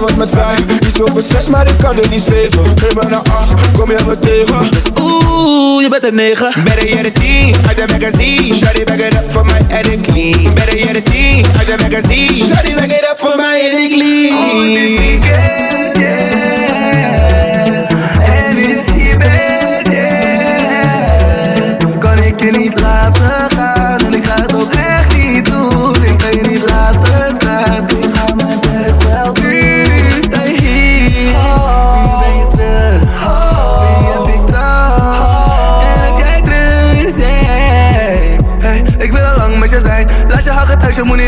[0.00, 2.64] Was met vier, vijf Iets over zes, maar ik kan er niet zeven.
[2.74, 4.70] Geef me acht, kom je me tegen.
[4.70, 6.52] Dus oeh, je bent een negen.
[6.64, 8.54] Better yet a team, uit de magazine.
[8.54, 10.54] Shawty back it up for my it clean.
[10.54, 12.36] Better yet a team, uit de magazine.
[12.36, 14.32] Shawty back it up for my it clean.
[14.32, 15.69] Oh,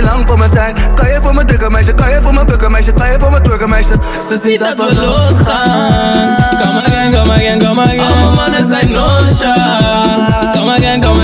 [0.02, 0.74] niet lang voor me zijn.
[0.94, 3.30] Kan je voor me drukken meisje, kan je voor me bukken meisje Kan je voor
[3.30, 3.94] me twerken meisje.
[4.28, 6.36] Ze ziet dat we losgaan.
[6.60, 8.00] Come again, come again, come again.
[8.00, 11.21] Alle mannen zijn nonchalant Come again, come again,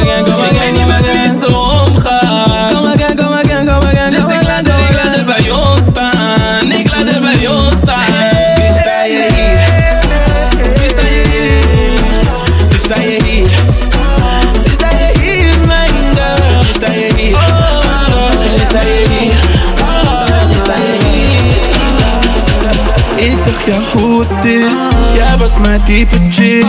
[24.28, 24.78] het is.
[25.14, 26.64] Jij was mijn type chick.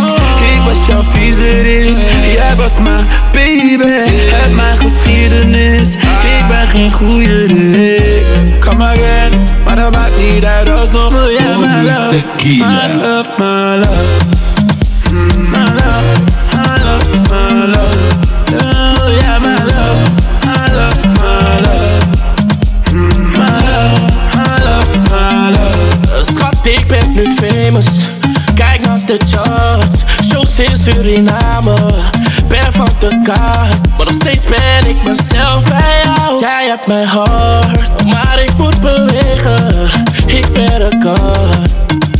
[0.56, 1.96] Ik was jouw viezerik
[2.34, 3.94] Jij was mijn baby.
[4.32, 5.96] Heb mijn geschiedenis.
[5.96, 10.70] Ik ben geen goede Rick Come again Maar dat maakt niet uit.
[10.70, 14.39] Alsnog Wil jij mijn love My love, my love
[31.00, 31.76] Suriname.
[32.48, 36.40] Ben van de kaart Maar nog steeds ben ik mezelf bij jou.
[36.40, 39.90] Jij hebt mijn hart Maar ik moet bewegen.
[40.26, 41.00] Ik ben een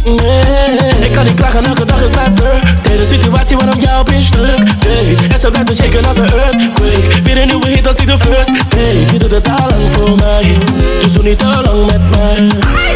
[0.04, 1.08] Nee.
[1.08, 4.64] Ik kan niet klagen, elke dag is mijn birthday De situatie waarom jou op stuk.
[4.88, 5.18] Nee.
[5.32, 7.22] En ze blijft shaken als een earthquake.
[7.24, 8.52] Weer een nieuwe hit als ik de first.
[9.12, 10.58] Je doet het al lang voor mij
[11.02, 12.48] Dus doe niet te lang met mij.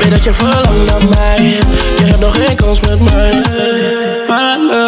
[0.01, 1.59] Weet dat je verlangt naar mij.
[1.97, 3.43] Je hebt nog geen kans met mij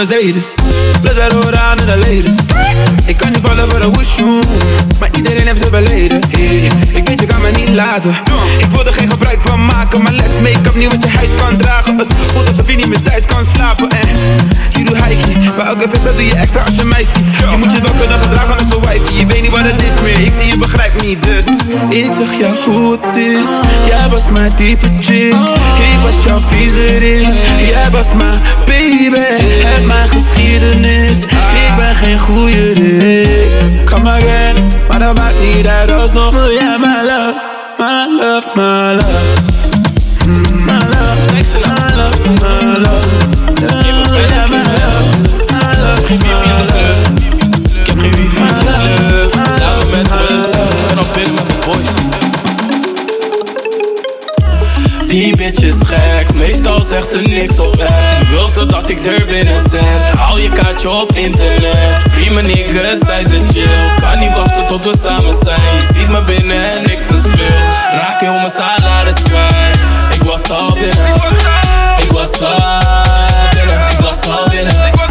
[0.00, 0.54] Mercedes.
[1.70, 2.36] Aan de ladies.
[3.06, 4.42] Ik kan niet vallen voor een woeshoe
[5.00, 6.20] Maar iedereen heeft ze beleden.
[6.30, 8.10] Hey, Ik weet je kan me niet laten.
[8.58, 11.56] Ik wil er geen gebruik van maken Maar les make-up niet wat je huid kan
[11.56, 11.98] dragen.
[11.98, 13.88] Het voelt alsof je niet meer thuis kan slapen.
[13.88, 14.08] En
[14.84, 17.38] doet hikey Bij elke visser doe je extra als je mij ziet.
[17.38, 20.00] Je moet je wel kunnen gedragen als een wifey Je weet niet wat het is
[20.02, 20.26] meer.
[20.26, 21.46] Ik zie je begrijpt niet dus.
[21.88, 23.48] Ik zeg jou hoe het is.
[23.86, 25.34] Jij was mijn type chick.
[25.92, 27.26] Ik was jouw viezerik
[27.66, 29.10] Jij was mijn baby
[29.90, 31.22] mijn geschiedenis.
[31.66, 33.28] Ik ben geen goede dik.
[33.84, 34.56] Come again,
[34.88, 35.92] maar dat maakt niet uit.
[35.92, 37.34] Alsnog wil jij My love,
[37.78, 39.04] my love My love,
[40.66, 40.78] my
[41.96, 42.90] love, my love, my love.
[56.84, 60.10] Zegt ze niks op app wil ze dat ik er binnen zet.
[60.18, 62.02] Hou je kaartje op internet.
[62.10, 64.00] Free mijn niggas uit de chill.
[64.00, 65.60] Kan niet wachten tot we samen zijn.
[65.60, 67.56] Je ziet me binnen en ik verspil.
[67.92, 69.78] Raak heel mijn salaris kwijt.
[70.14, 71.06] Ik was al binnen.
[71.98, 72.68] Ik was al
[73.60, 73.90] binnen.
[73.90, 75.09] Ik was al binnen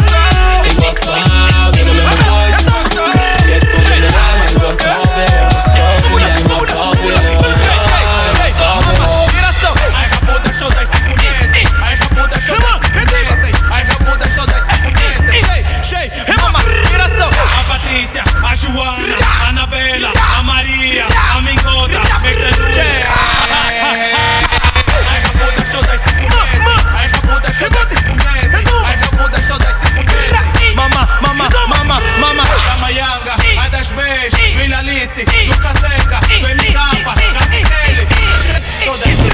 [38.90, 39.29] Todas.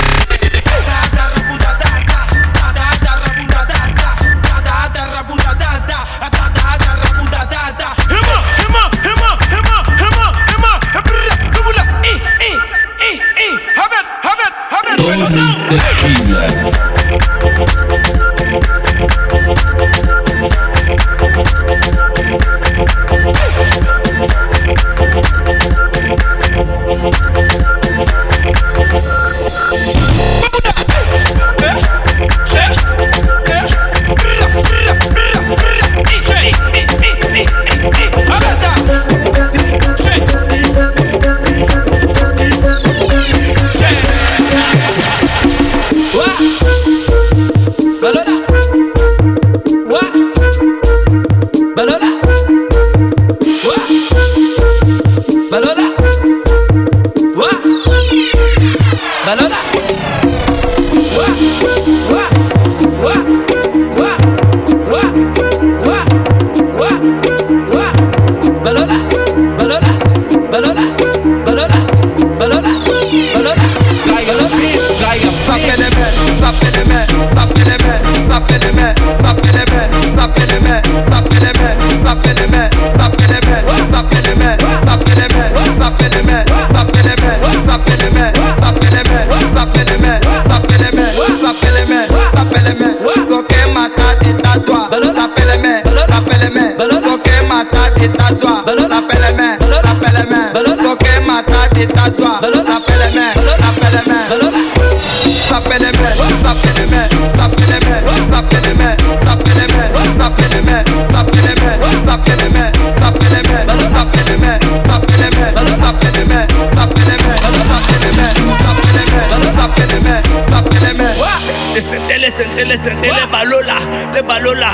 [124.47, 124.71] Balola.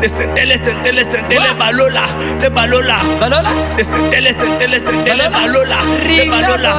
[0.00, 2.02] Descendele, sentele, sentele, balola,
[2.40, 2.98] le balola.
[3.20, 3.50] Balola.
[3.76, 5.76] Descendele, sentele, sentele, balola,
[6.06, 6.72] le balola.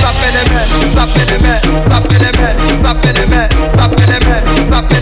[0.00, 0.60] Sapeleme,
[0.94, 4.95] sapeleme, sapeleme, sapeleme, sapeleme, sapeleme, sapeleme,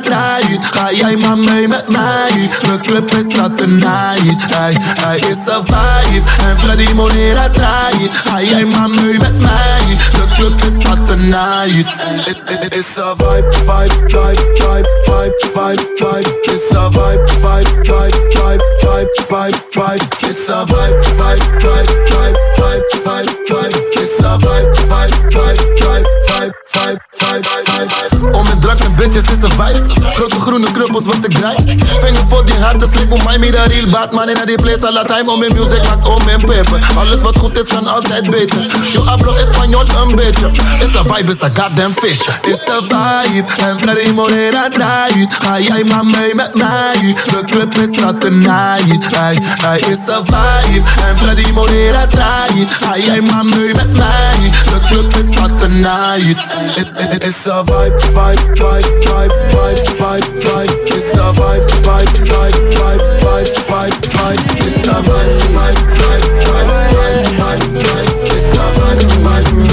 [0.00, 0.62] draaien.
[0.62, 2.50] Ga jij maar mee met mij.
[2.60, 4.36] De club is laten naaien.
[4.38, 6.30] Hij, hij is een vibe.
[6.42, 8.14] En Vladi Monera draaien.
[8.14, 9.98] Ga jij maar mee met mij.
[10.10, 11.84] De club is laten naaien.
[11.86, 16.42] Het het is een vibe, vibe, vibe, vibe, vibe, vibe, vibe.
[16.42, 20.04] It's a vibe, vibe, vibe, vibe, vibe, vibe, vibe.
[20.28, 23.78] It's a vibe, vibe, vibe, vibe, vibe, vibe, vibe.
[24.00, 26.33] It's a vibe, vibe, vibe, vibe, vibe,
[26.66, 28.38] vibe, vibe, vibe.
[28.38, 29.82] Om met drank en bitches is een vibe.
[30.14, 31.56] Grote groene kruppels wat ik draai.
[32.00, 35.04] Vinger voor die harde slik om mij meer real Batman in die place all the
[35.06, 35.30] time.
[35.30, 36.80] Om mijn music maakt om mijn paper.
[36.96, 38.66] Alles wat goed is kan altijd beter.
[38.92, 40.50] Yo hablo español een beetje.
[40.80, 42.20] It's a vibe, it's a goddamn fish.
[42.42, 43.52] It's a vibe.
[43.62, 45.34] En Freddy Morera draait.
[45.34, 47.14] Ga jij maar mee met mij.
[47.24, 49.02] De club is laten naaien.
[49.14, 50.88] Hij, hij is een vibe.
[51.08, 52.74] En Freddy Morera draait.
[52.74, 54.52] Ga jij maar mee met mij.
[54.64, 56.33] De club is laten naaien.
[56.34, 56.40] It,
[56.78, 60.74] it, it, it's a vibe, vibe, vibe, vibe, vibe, vibe, vibe.
[60.90, 64.42] It's a vibe, vibe, vibe, vibe, vibe, vibe, vibe.
[64.58, 68.10] It's a vibe, vibe, vibe, vibe, vibe, vibe, vibe.
[68.34, 69.63] It's a vibe, vibe,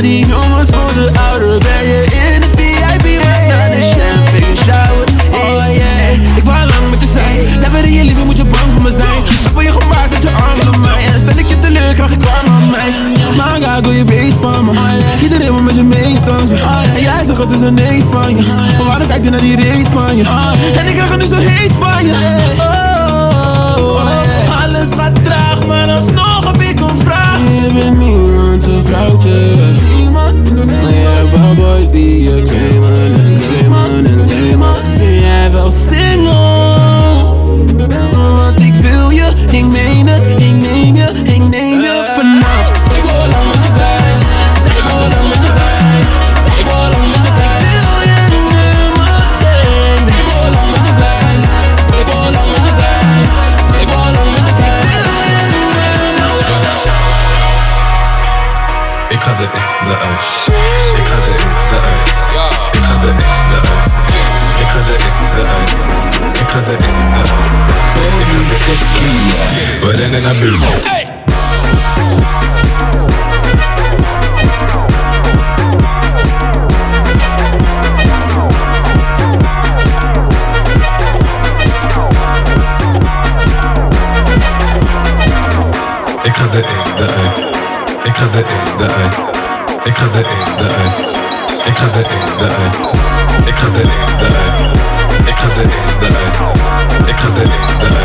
[0.00, 1.58] maar die jongens worden ouder.
[1.58, 5.06] Ben je in de VIP, maar dan is champagne shower.
[5.30, 7.60] Oh yeah, ik wou lang met je zijn.
[7.60, 9.22] Never in je leven moet je bang voor me zijn.
[9.42, 11.04] Ben voor je gemaakt, zet je arm om mij.
[11.12, 12.90] En stel ik je teleur, krijg ik warm aan mij.
[13.36, 14.72] Maar Gago, je weet van me.
[15.22, 16.56] Iedereen wil met je meedansen.
[16.94, 18.42] En jij zegt het is een nee van je.
[18.78, 20.24] Maar waarom kijk je naar die reet van je?
[20.78, 22.12] En ik krijg er nu zo heet van je.
[22.58, 26.96] Oh, alles gaat traag, maar alsnog heb ik een
[27.50, 29.44] giving me runs to voucher.
[30.50, 34.18] We have our boys, die je and claiming en
[34.50, 37.30] We Ben jij singles.
[37.30, 40.79] Oh, ik wil je, ik meen het, ik meen het.
[68.70, 70.60] Veren en abim.
[70.82, 71.08] Hey!
[86.22, 87.38] Ik ga de eenden uit.
[88.04, 89.18] Ik ga de eenden uit.
[89.84, 90.98] Ik ga de eenden uit.
[91.66, 92.88] Ik ga de eenden uit.
[93.48, 93.82] Ik ga de
[95.62, 96.38] eenden uit.
[97.08, 97.99] Ik ga de eenden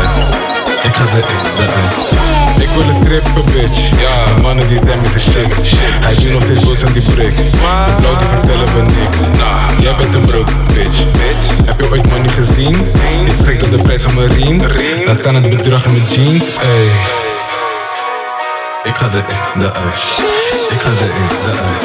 [0.96, 2.62] Ik ga erin, de uit.
[2.62, 4.34] Ik wil een stripper bitch ja.
[4.34, 5.58] De mannen die zijn met de chicks
[6.00, 9.20] Hij doet nog steeds boos aan die prik De blauw die vertellen we niks
[9.78, 10.98] Jij bent een broke bitch
[11.64, 12.76] Heb je ooit money gezien?
[13.24, 14.62] Je schrikt op de prijs van mijn riem
[15.06, 16.90] Laat staan het bedrag in mijn jeans Ey
[18.86, 20.24] ik ga erin, de uit.
[20.70, 21.82] Ik ga erin, de uit.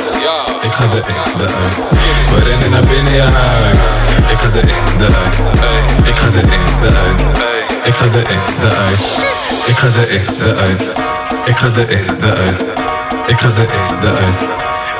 [0.61, 1.89] Ik ga erin, de uit.
[2.35, 3.89] We rennen naar binnen je huis.
[4.31, 6.07] Ik ga erin, de uit.
[6.07, 7.60] Ik ga erin, de uit.
[7.83, 8.99] Ik ga erin, de uit.
[9.65, 10.81] Ik ga erin, de uit.
[11.45, 12.61] Ik ga erin, de uit.
[13.27, 14.41] Ik ga erin, de uit.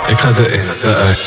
[0.07, 1.19] Ik ga erin, de uit.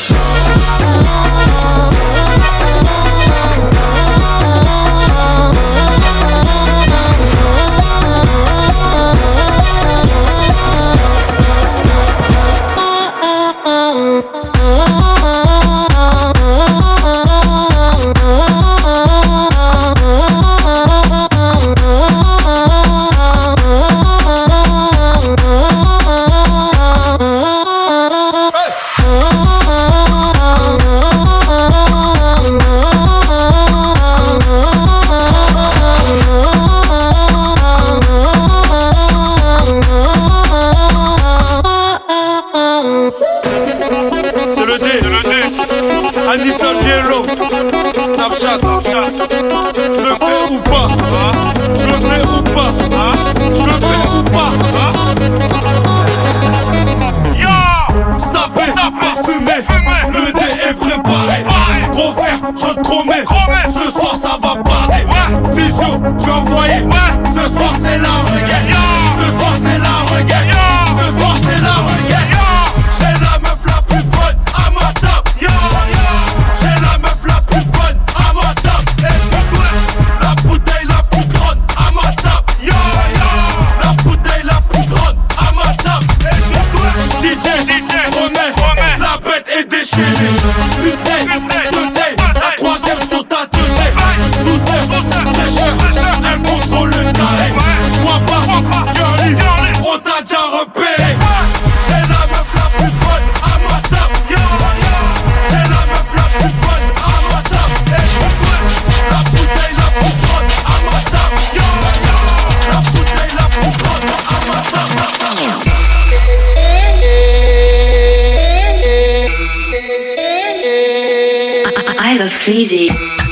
[122.45, 123.24] Sleazy.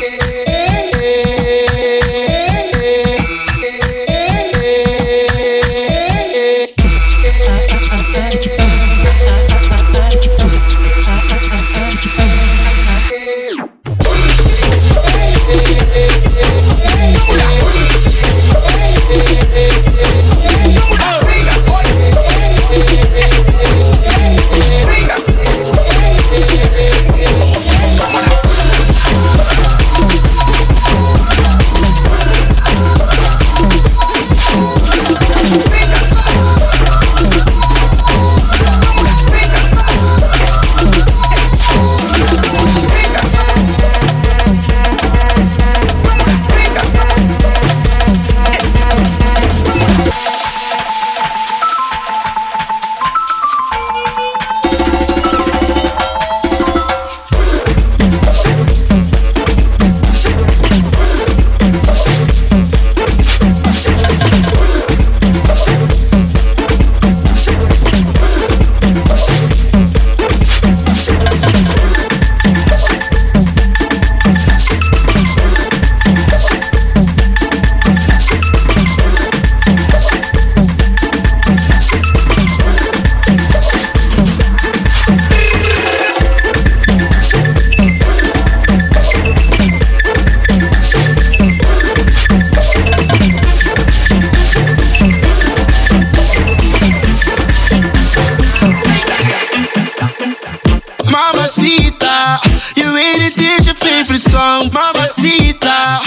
[101.13, 102.39] Mamacita,
[102.73, 104.71] weet het is je favorite song.
[104.71, 105.99] Mamacita,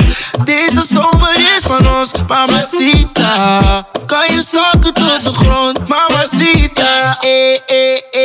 [0.45, 2.11] deze zomer is van ons.
[2.29, 5.89] Mamacita, kan je zakken tot de grond.
[5.89, 8.16] Mamacita, eh, eh, eh,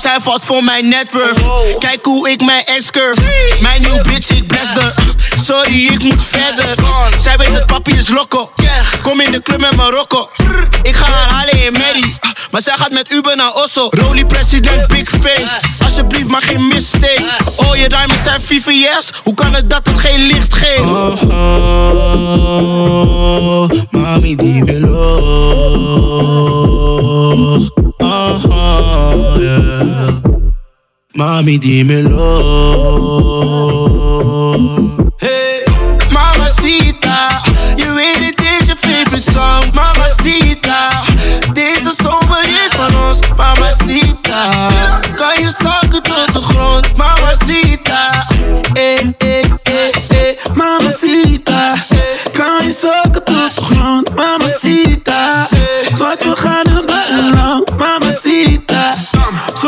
[0.00, 1.34] zij valt voor mijn network.
[1.78, 3.20] Kijk hoe ik mijn ex curve.
[3.60, 4.92] Mijn nieuw bitch, ik bless de.
[5.42, 6.74] Sorry, ik moet verder.
[7.20, 8.52] Zij weet dat papi is loco.
[9.02, 10.30] Kom in de club met Marokko.
[10.82, 12.18] Ik ga haar halen in Mary.
[12.50, 13.88] Maar zij gaat met Uber naar Osso.
[13.90, 15.60] Rolly president, big face.
[15.82, 17.24] Alsjeblieft, maar geen mistake.
[17.56, 19.10] Oh, je diamonds zijn VVS.
[19.22, 20.80] Hoe kan het dat het geen licht geeft?
[20.80, 21.22] Oh,
[22.52, 25.18] oh, mami, dímelo.
[28.02, 30.20] Oh, oh, yeah.
[31.14, 32.30] Mami, dímelo.
[35.18, 35.64] Hey,
[36.10, 37.26] mamacita,
[37.76, 39.74] weet het is je favorite song.
[39.74, 40.88] Mamacita,
[41.52, 43.18] deze zomer is van ons.
[43.36, 44.44] Mamacita,
[45.14, 46.96] kan je zakken tot de grond.
[46.96, 48.24] Mamacita,
[48.72, 50.36] eh, eh, eh, eh.
[50.54, 51.74] Mamacita,
[52.32, 54.14] kan je zakken tot de grond.
[54.14, 55.46] Mamacita,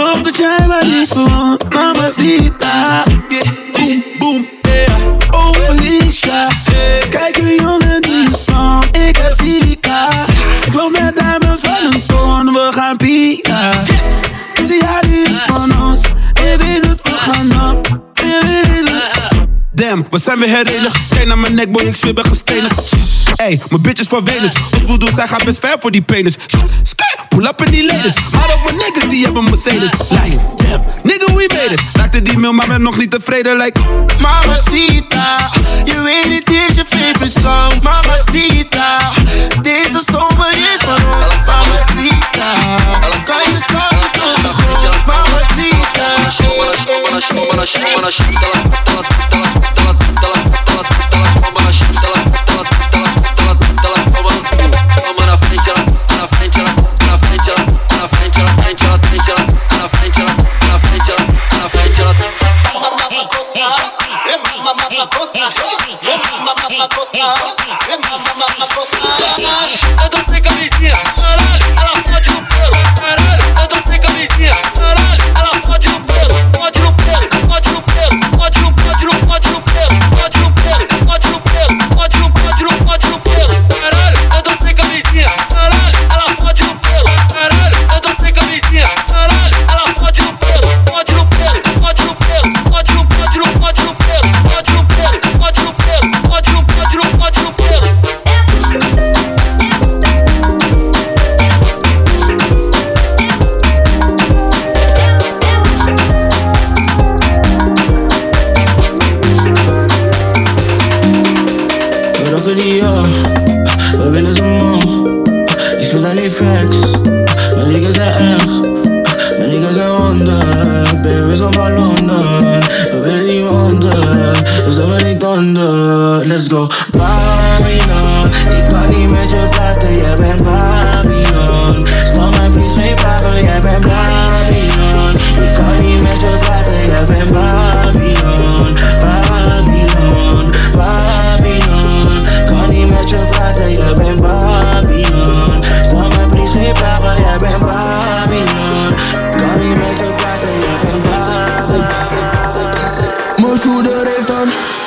[0.03, 1.75] zorg dat jij maar niet verwondt.
[1.75, 5.17] Mamacita, yeah, boom, boom, yeah.
[5.31, 6.47] Oh Felicia,
[7.11, 8.85] kijk een jongen die is strong.
[8.85, 10.09] Ik heb Zika,
[10.67, 12.53] ik loop met diamonds van een ton.
[12.53, 13.71] We gaan pia.
[14.55, 16.03] Deze jaar die is van ons.
[16.35, 17.87] Je weet het, we gaan op.
[18.15, 19.31] Je weet het.
[19.73, 21.09] Damn, we zijn weer herenigd.
[21.09, 22.91] Kijk naar mijn nek, boy, ik zweer ben gestenigd.
[23.43, 24.53] Ey, mijn bitch is van Venus.
[24.87, 26.37] Voeldoel, zij gaat best ver voor die penis.
[26.83, 28.15] Skr, pull up in die ladies.
[28.33, 29.91] Maar ook mijn niggas, die hebben Mercedes.
[30.09, 31.81] Lion, damn, nigga, we made it.
[31.93, 33.81] Raakte die mail, maar ben nog niet tevreden, like...
[34.21, 35.51] Mamacita,
[35.85, 37.83] je weet het is je favorite song.
[37.83, 38.97] Mamacita,
[39.63, 41.27] deze zomer is van ons.
[41.47, 42.53] Mamacita,
[43.25, 44.63] kan je zakken tot de grond.
[48.45, 48.52] Eu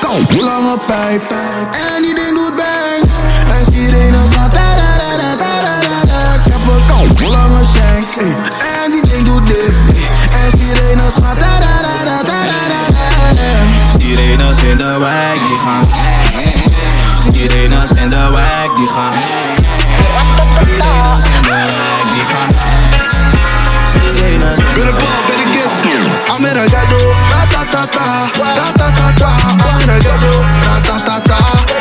[0.01, 1.31] Kou, lange pijp.
[1.71, 3.01] En die ding doet bang.
[3.55, 6.33] En sirene gaat da da da da da da da.
[6.33, 8.05] Ik heb een kou, lange shank.
[8.83, 9.75] En die ding doet dip.
[10.43, 12.85] En sirene gaat da da da da da da da.
[13.99, 15.85] Sirenes in de wijk die gaan.
[17.33, 19.13] Sirenes in de wijk die gaan.
[20.53, 22.49] Sirenes in de wijk die gaan.
[23.91, 25.54] Sirenes in de wijk die gaan
[26.43, 28.03] ratatata,
[28.35, 29.29] ratatata.
[29.55, 30.33] I'm in the ghetto,
[30.67, 31.37] ratatata,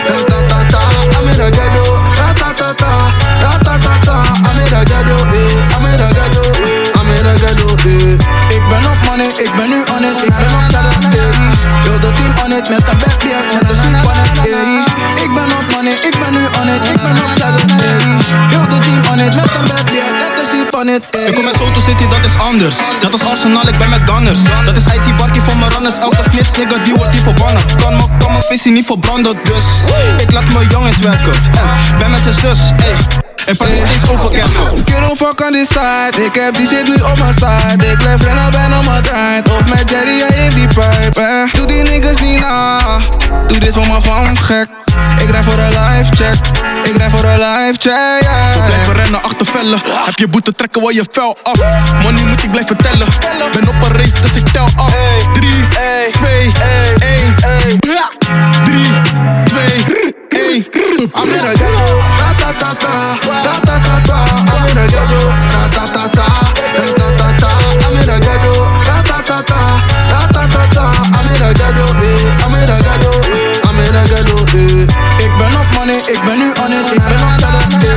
[0.07, 0.81] ratatata.
[1.11, 1.85] I'm in the ghetto,
[2.15, 2.91] ratatata,
[3.43, 4.15] ratatata.
[4.47, 5.75] I'm in the ghetto, eh.
[5.75, 6.95] I'm in the ghetto, eh.
[6.95, 8.55] I'm in the ghetto, eh.
[8.55, 11.23] Ik ben op money, ik ben nu on it, ik ben op talent, eh.
[11.83, 15.23] Heel de team on it, met een backbeat, met een ziek on it, eh.
[15.23, 17.87] Ik ben op money, ik ben nu on it, ik ben op talent, eh.
[18.53, 20.47] Heel de team on it, met een backbeat, met een
[20.89, 21.27] eh.
[21.29, 22.77] Ik kom uit Soto City, dat is anders.
[23.03, 24.41] Net als Arsenal, ik ben met Gunners.
[24.65, 25.99] Dat is IT barkie voor mijn runners.
[25.99, 27.65] Elke snitch, nigga, die wordt die verbannen.
[27.77, 29.65] Kan me, kan mijn visie niet verbranden, dus
[30.23, 31.33] ik laat mijn jongens werken.
[31.33, 33.23] En ben met je zus, ey.
[33.47, 34.85] Ik pak niet eens over kerken.
[34.85, 38.23] Kiddo fuck on this side Ik heb die shit nu op mijn side Ik blijf
[38.23, 41.53] rennen, op mijn grind Of met Jerry, hij heeft die pipe eh.
[41.53, 42.81] Doe die niggas niet na
[43.47, 44.84] Doe dit voor mijn fam, gek
[45.25, 46.35] Ik rij voor een life check
[46.83, 48.55] Ik rij voor een life check, yeah.
[48.55, 49.81] We blijven rennen achter vellen.
[50.05, 51.57] Heb je boete trekken, word je vel af.
[52.03, 53.07] Money moet ik blijven tellen.
[53.53, 54.95] Ben op een race, dus ik tel af.
[55.33, 55.69] 3,
[56.13, 56.53] 2,
[56.99, 57.35] 1.
[57.81, 57.99] 3,
[59.45, 59.85] 2,
[60.29, 60.67] 1.
[60.95, 61.87] I'm in the ghetto,
[62.21, 62.93] ratatata,
[63.45, 64.17] ratatata.
[64.55, 65.21] I'm in the ghetto,
[65.53, 66.44] ratatata.
[74.11, 74.81] Ghetto, eh.
[75.27, 77.91] Ik ben op money, ik ben nu on it, ik ben op talent, eh.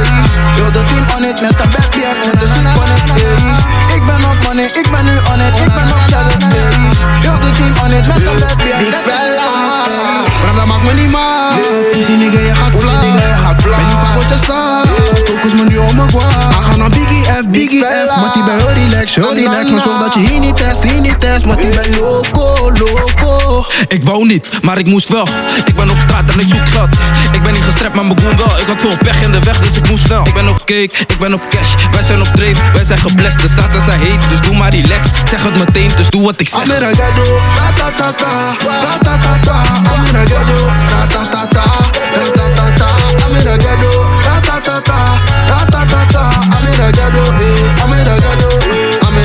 [0.55, 3.95] Heel de team on it, met een backbeat, met een ziek on it, eh.
[3.95, 6.06] Ik ben op money, ik ben nu on it, ik ben op
[18.47, 19.69] ben heel relax, heel relax.
[19.69, 21.45] Maar zorg dat je hier niet test, hier niet test.
[21.45, 23.65] Mattie ben loco, loco.
[23.87, 25.27] Ik wou niet, maar ik moest wel.
[25.65, 26.89] Ik ben op straat en ik zoek geld.
[27.31, 28.59] Ik ben niet gestrapt, maar mijn goon wel.
[28.59, 30.25] Ik had veel pech in de weg, dus ik moest snel.
[30.25, 31.73] Ik ben op cake, ik ben op cash.
[31.91, 33.41] Wij zijn op dreef, wij zijn geblest.
[33.41, 35.07] De straten zijn heet, dus doe maar relax.
[35.29, 36.59] Zeg het meteen, dus doe wat ik zeg.
[36.61, 39.55] Ghetto, ratatata, ratatata.
[39.95, 41.63] In the ghetto, ratatata,
[44.23, 45.26] ratatata.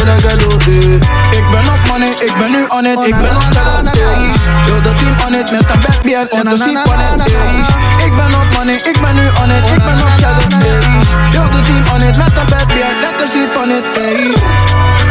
[0.03, 0.95] Eh.
[1.39, 4.67] Ik ben op money, ik ben nu on it, ik ben op ghetto, eh.
[4.67, 8.05] Yo, de team on it, met een bedbeer en de sleep on it, eh.
[8.07, 11.33] Ik ben op money, ik ben nu on it, ik ben op ghetto, eh.
[11.33, 15.02] Yo, de team on it, met een bedbeer, let the sleep on it, eh.